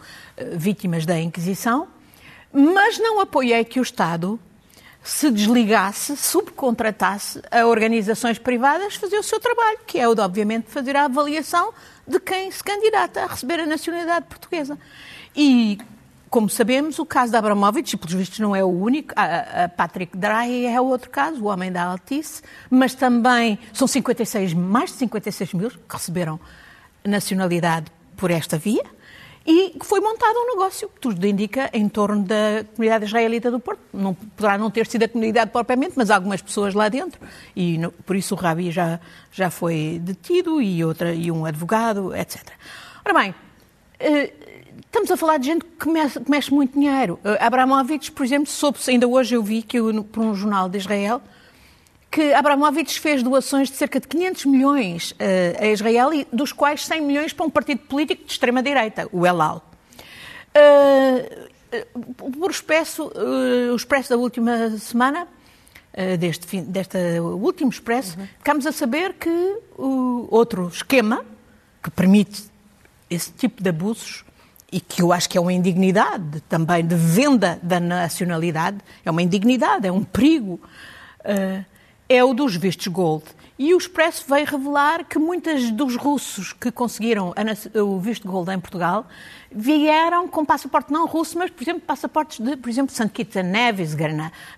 vítimas 0.58 1.06
da 1.06 1.20
Inquisição, 1.20 1.88
mas 2.52 2.98
não 2.98 3.20
apoiei 3.20 3.64
que 3.64 3.80
o 3.80 3.84
Estado 3.84 4.40
se 5.04 5.32
desligasse, 5.32 6.18
subcontratasse 6.18 7.42
a 7.50 7.66
organizações 7.66 8.38
privadas 8.38 8.96
fazer 8.96 9.18
o 9.18 9.24
seu 9.24 9.40
trabalho, 9.40 9.80
que 9.88 9.98
é 9.98 10.08
o 10.08 10.14
de, 10.14 10.22
obviamente, 10.22 10.70
fazer 10.70 10.96
a 10.96 11.06
avaliação 11.06 11.74
de 12.08 12.20
quem 12.20 12.52
se 12.52 12.64
candidata 12.64 13.24
a 13.24 13.28
receber 13.28 13.62
a 13.62 13.66
nacionalidade 13.66 14.26
portuguesa. 14.26 14.78
E, 15.36 15.78
como 16.30 16.50
sabemos, 16.50 17.00
o 17.00 17.06
caso 17.06 17.32
de 17.32 17.38
Abramovich, 17.38 17.94
e 17.94 17.98
pelos 17.98 18.14
vistos 18.14 18.40
não 18.40 18.56
é 18.56 18.64
o 18.64 18.68
único, 18.68 19.14
a, 19.16 19.64
a 19.66 19.70
Patrick 19.70 20.16
Drahi 20.18 20.66
é 20.66 20.80
outro 20.80 21.10
caso, 21.10 21.44
o 21.44 21.48
homem 21.48 21.72
da 21.72 21.84
Altice, 21.84 22.42
mas 22.70 22.94
também 22.94 23.58
são 23.74 23.88
56, 23.88 24.54
mais 24.54 24.92
de 24.92 24.98
56 24.98 25.54
mil 25.54 25.70
que 25.70 25.78
receberam 25.90 26.40
nacionalidade 27.04 27.92
por 28.16 28.30
esta 28.30 28.58
via 28.58 28.84
e 29.52 29.74
foi 29.82 30.00
montado 30.00 30.36
um 30.38 30.50
negócio, 30.50 30.92
tudo 31.02 31.26
indica, 31.26 31.72
em 31.74 31.90
torno 31.90 32.24
da 32.24 32.64
comunidade 32.76 33.06
israelita 33.06 33.50
do 33.50 33.60
Porto. 33.60 33.80
Não, 33.92 34.14
poderá 34.14 34.60
não 34.60 34.70
ter 34.70 34.86
sido 34.86 35.04
a 35.04 35.08
comunidade 35.08 35.50
propriamente, 35.50 35.94
mas 35.96 36.12
algumas 36.12 36.40
pessoas 36.40 36.76
lá 36.76 36.88
dentro, 36.88 37.20
e 37.56 37.78
no, 37.80 37.92
por 37.92 38.16
isso 38.16 38.36
o 38.36 38.38
Rabi 38.38 38.70
já, 38.70 39.00
já 39.32 39.50
foi 39.50 40.00
detido, 40.04 40.62
e, 40.62 40.84
outra, 40.86 41.16
e 41.16 41.32
um 41.32 41.46
advogado, 41.46 42.16
etc. 42.16 42.44
Ora 43.04 43.20
bem, 43.20 43.34
eh, 44.00 44.34
estamos 44.90 45.12
a 45.12 45.18
falar 45.18 45.38
de 45.38 45.46
gente 45.46 45.66
que 45.66 45.88
mexe, 45.88 46.20
que 46.20 46.30
mexe 46.30 46.54
muito 46.54 46.78
dinheiro. 46.78 47.20
Eh, 47.24 47.38
Abramovich, 47.40 48.12
por 48.12 48.26
exemplo, 48.26 48.48
soube-se, 48.50 48.90
ainda 48.90 49.08
hoje 49.08 49.36
eu 49.36 49.44
vi 49.44 49.62
que 49.62 49.78
eu, 49.78 50.04
por 50.04 50.24
um 50.24 50.36
jornal 50.36 50.68
de 50.68 50.78
Israel, 50.78 51.22
que 52.12 52.34
Abramovich 52.34 53.00
fez 53.00 53.22
doações 53.22 53.70
de 53.70 53.78
cerca 53.78 54.00
de 54.00 54.08
500 54.08 54.46
milhões 54.46 55.12
uh, 55.12 55.16
a 55.64 55.68
Israel, 55.68 56.12
e 56.12 56.28
dos 56.34 56.52
quais 56.52 56.86
100 56.86 57.02
milhões 57.02 57.34
para 57.34 57.46
um 57.46 57.52
partido 57.52 57.82
político 57.82 58.26
de 58.26 58.32
extrema-direita, 58.32 59.08
o 59.12 59.28
Elal. 59.28 59.64
Uh, 60.58 62.32
por 62.32 62.50
expresso, 62.50 63.12
uh, 63.16 63.72
o 63.72 63.76
expresso 63.76 64.10
da 64.10 64.18
última 64.18 64.72
semana, 64.80 65.28
deste, 66.20 66.48
fim, 66.48 66.64
desta 66.64 66.98
último 67.22 67.70
expresso, 67.70 68.18
uhum. 68.18 68.28
ficámos 68.38 68.66
a 68.66 68.72
saber 68.72 69.14
que 69.14 69.58
o 69.78 70.28
outro 70.30 70.68
esquema 70.68 71.26
que 71.84 71.90
permite 71.90 72.44
esse 73.10 73.32
tipo 73.34 73.62
de 73.62 73.70
abusos 73.70 74.24
e 74.72 74.80
que 74.80 75.02
eu 75.02 75.12
acho 75.12 75.30
que 75.30 75.38
é 75.38 75.42
uma 75.42 75.54
indignidade 75.54 76.42
também 76.48 76.86
de 76.86 76.96
venda 76.96 77.60
da 77.62 77.80
nacionalidade, 77.80 78.78
é 79.04 79.10
uma 79.10 79.22
indignidade, 79.22 79.88
é 79.88 79.92
um 79.92 80.04
perigo. 80.04 80.60
Uh, 81.22 81.64
é 82.10 82.24
o 82.24 82.34
dos 82.34 82.56
vistos 82.56 82.88
gold. 82.88 83.24
E 83.58 83.74
o 83.74 83.78
Expresso 83.78 84.26
veio 84.28 84.46
revelar 84.46 85.04
que 85.04 85.20
muitos 85.20 85.70
dos 85.70 85.96
russos 85.96 86.54
que 86.54 86.72
conseguiram 86.72 87.34
o 87.76 88.00
visto 88.00 88.28
gold 88.28 88.50
em 88.52 88.60
Portugal 88.60 89.06
vieram 89.52 90.28
com 90.28 90.44
passaporte 90.44 90.92
não 90.92 91.06
russo, 91.06 91.38
mas, 91.38 91.52
por 91.52 91.62
exemplo, 91.62 91.82
passaportes 91.82 92.40
de, 92.40 92.56
por 92.58 92.70
exemplo, 92.70 92.96
St. 92.96 93.10
Kitts 93.10 93.36
and 93.36 93.44
Nevis, 93.44 93.96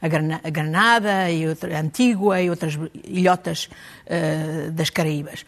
a 0.01 0.49
Granada 0.49 1.29
e 1.29 1.47
outra, 1.47 1.79
Antígua 1.79 2.41
e 2.41 2.49
outras 2.49 2.79
ilhotas 3.03 3.69
uh, 4.05 4.71
das 4.71 4.89
Caraíbas. 4.89 5.45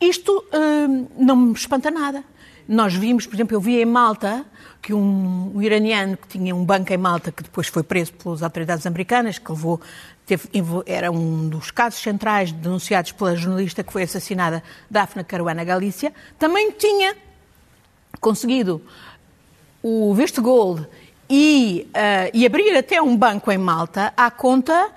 Isto 0.00 0.32
uh, 0.32 1.08
não 1.18 1.34
me 1.36 1.52
espanta 1.54 1.90
nada. 1.90 2.22
Nós 2.68 2.94
vimos, 2.94 3.26
por 3.26 3.34
exemplo, 3.34 3.56
eu 3.56 3.60
vi 3.60 3.80
em 3.80 3.84
Malta 3.84 4.44
que 4.80 4.92
um, 4.92 5.52
um, 5.54 5.62
iraniano 5.62 6.16
que 6.16 6.26
tinha 6.28 6.54
um 6.54 6.64
banco 6.64 6.92
em 6.92 6.96
Malta, 6.96 7.30
que 7.30 7.42
depois 7.42 7.68
foi 7.68 7.82
preso 7.82 8.12
pelas 8.14 8.42
autoridades 8.42 8.86
americanas, 8.86 9.38
que 9.38 9.50
levou, 9.50 9.80
teve, 10.26 10.48
era 10.86 11.10
um 11.10 11.48
dos 11.48 11.70
casos 11.70 12.00
centrais 12.00 12.50
denunciados 12.50 13.12
pela 13.12 13.36
jornalista 13.36 13.84
que 13.84 13.92
foi 13.92 14.02
assassinada, 14.02 14.62
Daphne 14.90 15.24
Caruana 15.24 15.64
Galícia, 15.64 16.12
também 16.38 16.72
tinha 16.72 17.16
conseguido 18.20 18.82
o 19.82 20.14
visto 20.14 20.42
gold 20.42 20.86
e, 21.30 21.88
uh, 21.88 22.30
e 22.34 22.44
abrir 22.44 22.76
até 22.76 23.00
um 23.00 23.16
banco 23.16 23.50
em 23.50 23.58
Malta 23.58 24.12
à 24.16 24.30
conta 24.30 24.90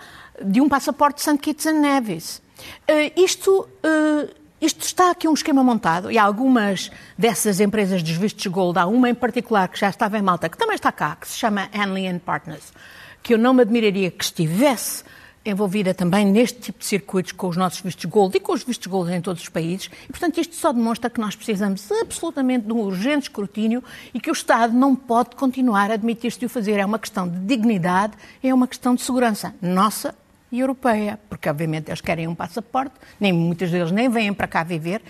de 0.44 0.62
um 0.62 0.68
passaporte 0.68 1.18
de 1.18 1.22
St. 1.24 1.38
Kitts 1.38 1.66
and 1.66 1.80
Nevis. 1.80 2.42
Uh, 2.90 3.22
isto... 3.22 3.68
Uh, 3.84 4.45
isto 4.66 4.84
está 4.84 5.12
aqui 5.12 5.28
um 5.28 5.34
esquema 5.34 5.64
montado 5.64 6.12
e 6.12 6.18
algumas 6.18 6.92
dessas 7.18 7.60
empresas 7.60 8.02
de 8.02 8.14
vistos 8.14 8.46
gold, 8.48 8.80
há 8.80 8.88
uma 8.88 9.10
em 9.10 9.14
particular 9.14 9.68
que 9.68 9.80
já 9.80 9.90
estava 9.90 10.18
em 10.18 10.22
Malta, 10.22 10.50
que 10.50 10.58
também 10.58 10.76
está 10.76 10.92
cá, 10.92 11.16
que 11.16 11.28
se 11.28 11.38
chama 11.38 11.70
Henley 11.72 12.18
Partners, 12.20 12.74
que 13.22 13.34
eu 13.34 13.38
não 13.38 13.54
me 13.54 13.62
admiraria 13.62 14.10
que 14.10 14.24
estivesse 14.24 15.04
envolvida 15.46 15.94
também 15.94 16.26
neste 16.26 16.60
tipo 16.60 16.80
de 16.80 16.86
circuitos 16.86 17.32
com 17.32 17.48
os 17.48 17.56
nossos 17.56 17.80
vistos 17.80 18.06
gold 18.06 18.36
e 18.36 18.40
com 18.40 18.54
os 18.54 18.64
vistos 18.64 18.88
gold 18.88 19.14
em 19.14 19.22
todos 19.22 19.44
os 19.44 19.50
países. 19.50 19.92
E, 20.06 20.08
portanto, 20.08 20.40
isto 20.40 20.56
só 20.56 20.74
demonstra 20.74 21.08
que 21.12 21.22
nós 21.22 21.36
precisamos 21.36 21.88
absolutamente 22.02 22.66
de 22.66 22.74
um 22.74 22.80
urgente 22.80 23.30
escrutínio 23.30 23.84
e 24.12 24.20
que 24.20 24.32
o 24.32 24.34
Estado 24.34 24.74
não 24.74 24.96
pode 24.96 25.36
continuar 25.36 25.92
a 25.92 25.94
admitir-se 25.94 26.40
de 26.40 26.48
o 26.48 26.50
fazer. 26.50 26.80
É 26.80 26.86
uma 26.86 26.98
questão 26.98 27.28
de 27.28 27.38
dignidade, 27.38 28.14
é 28.42 28.52
uma 28.52 28.68
questão 28.68 28.96
de 28.96 29.04
segurança 29.04 29.54
nossa 29.62 30.16
e 30.52 30.60
europeia, 30.60 31.20
porque 31.30 31.50
obviamente 31.50 31.90
eles 31.90 32.02
querem 32.02 32.28
um 32.28 32.36
passaporte, 32.36 32.94
nem 33.20 33.34
muitos 33.34 33.70
deles 33.72 33.92
nem 33.92 34.10
vêm 34.10 34.34
para 34.34 34.48
cá 34.48 34.64
viver, 34.64 35.02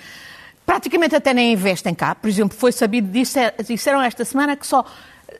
praticamente 0.66 1.16
até 1.16 1.34
nem 1.34 1.54
investem 1.54 1.94
cá. 1.94 2.16
Por 2.16 2.28
exemplo, 2.28 2.58
foi 2.58 2.72
sabido, 2.72 3.10
disseram 3.68 4.02
esta 4.02 4.26
semana 4.26 4.56
que 4.56 4.66
só 4.66 4.86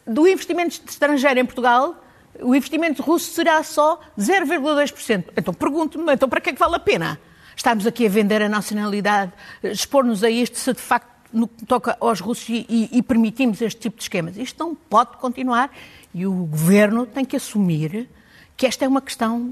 do 0.06 0.28
investimento 0.28 0.82
estrangeiro 0.88 1.40
em 1.40 1.46
Portugal, 1.46 2.04
o 2.42 2.54
investimento 2.56 3.02
russo 3.02 3.32
será 3.32 3.64
só 3.64 4.00
0,2%. 4.20 5.26
Então 5.36 5.54
pergunto-me, 5.54 6.14
então 6.14 6.28
para 6.28 6.42
que 6.42 6.50
é 6.50 6.54
que 6.54 6.60
vale 6.60 6.76
a 6.76 6.80
pena? 6.80 7.20
Estamos 7.56 7.88
aqui 7.88 8.06
a 8.06 8.10
vender 8.10 8.42
a 8.42 8.50
nacionalidade, 8.50 9.32
expor-nos 9.64 10.24
a 10.24 10.30
isto 10.30 10.58
se 10.58 10.74
de 10.74 10.82
facto 10.82 11.16
no 11.32 11.48
que 11.48 11.66
toca 11.66 11.98
aos 12.00 12.20
russos 12.20 12.48
e, 12.50 12.66
e, 12.70 12.90
e 12.98 13.02
permitimos 13.02 13.62
este 13.62 13.82
tipo 13.82 13.98
de 13.98 14.04
esquemas. 14.04 14.38
Isto 14.38 14.64
não 14.64 14.76
pode 14.76 15.18
continuar 15.18 15.70
e 16.14 16.26
o 16.26 16.32
governo 16.32 17.06
tem 17.06 17.26
que 17.26 17.36
assumir 17.36 18.10
que 18.58 18.66
esta 18.66 18.86
é 18.86 18.88
uma 18.88 19.02
questão 19.02 19.52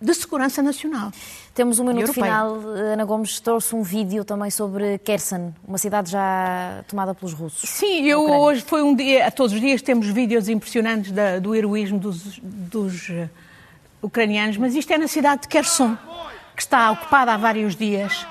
de 0.00 0.14
segurança 0.14 0.62
nacional. 0.62 1.10
Temos 1.54 1.78
um 1.78 1.84
minuto 1.84 2.12
final. 2.12 2.54
Ana 2.54 3.04
Gomes 3.04 3.40
trouxe 3.40 3.74
um 3.74 3.82
vídeo 3.82 4.24
também 4.24 4.50
sobre 4.50 4.98
Kherson, 4.98 5.52
uma 5.66 5.78
cidade 5.78 6.10
já 6.10 6.84
tomada 6.86 7.14
pelos 7.14 7.32
russos. 7.32 7.68
Sim, 7.68 8.04
eu 8.04 8.22
hoje 8.22 8.62
foi 8.62 8.82
um 8.82 8.94
dia, 8.94 9.30
todos 9.30 9.52
os 9.52 9.60
dias 9.60 9.80
temos 9.80 10.06
vídeos 10.08 10.48
impressionantes 10.48 11.12
da, 11.12 11.38
do 11.38 11.54
heroísmo 11.54 11.98
dos, 11.98 12.38
dos 12.42 13.08
uh, 13.08 13.28
ucranianos, 14.02 14.58
mas 14.58 14.74
isto 14.74 14.92
é 14.92 14.98
na 14.98 15.08
cidade 15.08 15.42
de 15.42 15.48
Kherson, 15.48 15.96
que 16.54 16.62
está 16.62 16.90
ocupada 16.90 17.32
há 17.32 17.36
vários 17.38 17.74
dias 17.74 18.26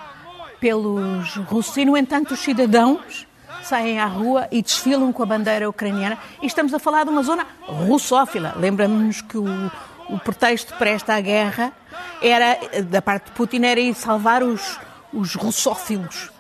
pelos 0.60 1.36
russos 1.36 1.76
e, 1.78 1.86
no 1.86 1.98
entanto, 1.98 2.36
os 2.36 2.40
cidadãos 2.40 3.26
saem 3.66 4.00
à 4.00 4.06
rua 4.06 4.48
e 4.52 4.62
desfilam 4.62 5.12
com 5.12 5.24
a 5.24 5.26
bandeira 5.26 5.68
ucraniana. 5.70 6.18
E 6.42 6.46
estamos 6.46 6.74
a 6.74 6.80
falar 6.80 7.04
de 7.04 7.10
uma 7.10 7.24
zona 7.24 7.46
russófila. 7.62 8.54
Lembramos-nos 8.58 9.22
que 9.22 9.38
o, 9.38 9.72
o 10.10 10.20
pretexto 10.20 10.74
para 10.76 10.92
esta 10.92 11.20
guerra 11.20 11.74
era, 12.22 12.58
da 12.84 13.02
parte 13.02 13.26
de 13.26 13.32
Putin, 13.32 13.64
era 13.64 13.80
ir 13.80 13.94
salvar 13.96 14.44
os, 14.44 14.80
os 15.12 15.36
russófilos. 15.36 16.32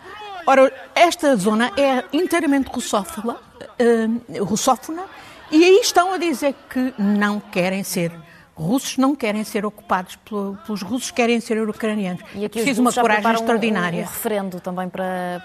Ora, 0.45 0.71
esta 0.93 1.35
zona 1.35 1.71
é 1.75 2.03
inteiramente 2.13 2.69
russófila, 2.69 3.41
uh, 3.79 4.43
russófona, 4.43 5.03
e 5.51 5.63
aí 5.63 5.79
estão 5.81 6.13
a 6.13 6.17
dizer 6.17 6.53
que 6.69 6.93
não 6.99 7.39
querem 7.39 7.83
ser 7.83 8.11
russos 8.55 8.97
não 8.97 9.15
querem 9.15 9.43
ser 9.43 9.65
ocupados 9.65 10.17
pelos 10.65 10.81
russos, 10.81 11.11
querem 11.11 11.39
ser 11.39 11.67
ucranianos. 11.67 12.23
E 12.33 12.45
aqui 12.45 12.59
Preciso 12.59 12.81
uma 12.81 12.93
coragem 12.93 13.33
extraordinária. 13.33 13.99
Um, 13.99 14.03
um 14.03 14.05
referendo 14.05 14.59
também 14.59 14.89
para. 14.89 15.43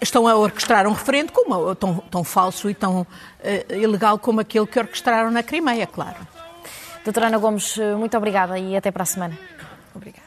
Estão 0.00 0.28
a 0.28 0.36
orquestrar 0.36 0.86
um 0.86 0.92
referendo 0.92 1.32
como, 1.32 1.74
tão, 1.74 1.96
tão 1.96 2.22
falso 2.22 2.68
e 2.68 2.74
tão 2.74 3.00
uh, 3.00 3.74
ilegal 3.74 4.18
como 4.18 4.40
aquele 4.40 4.66
que 4.66 4.78
orquestraram 4.78 5.30
na 5.30 5.42
Crimeia, 5.42 5.86
claro. 5.86 6.18
Doutora 7.02 7.26
Ana 7.26 7.38
Gomes, 7.38 7.76
muito 7.98 8.16
obrigada 8.16 8.58
e 8.58 8.76
até 8.76 8.90
para 8.90 9.02
a 9.02 9.06
semana. 9.06 9.38
Obrigada. 9.94 10.23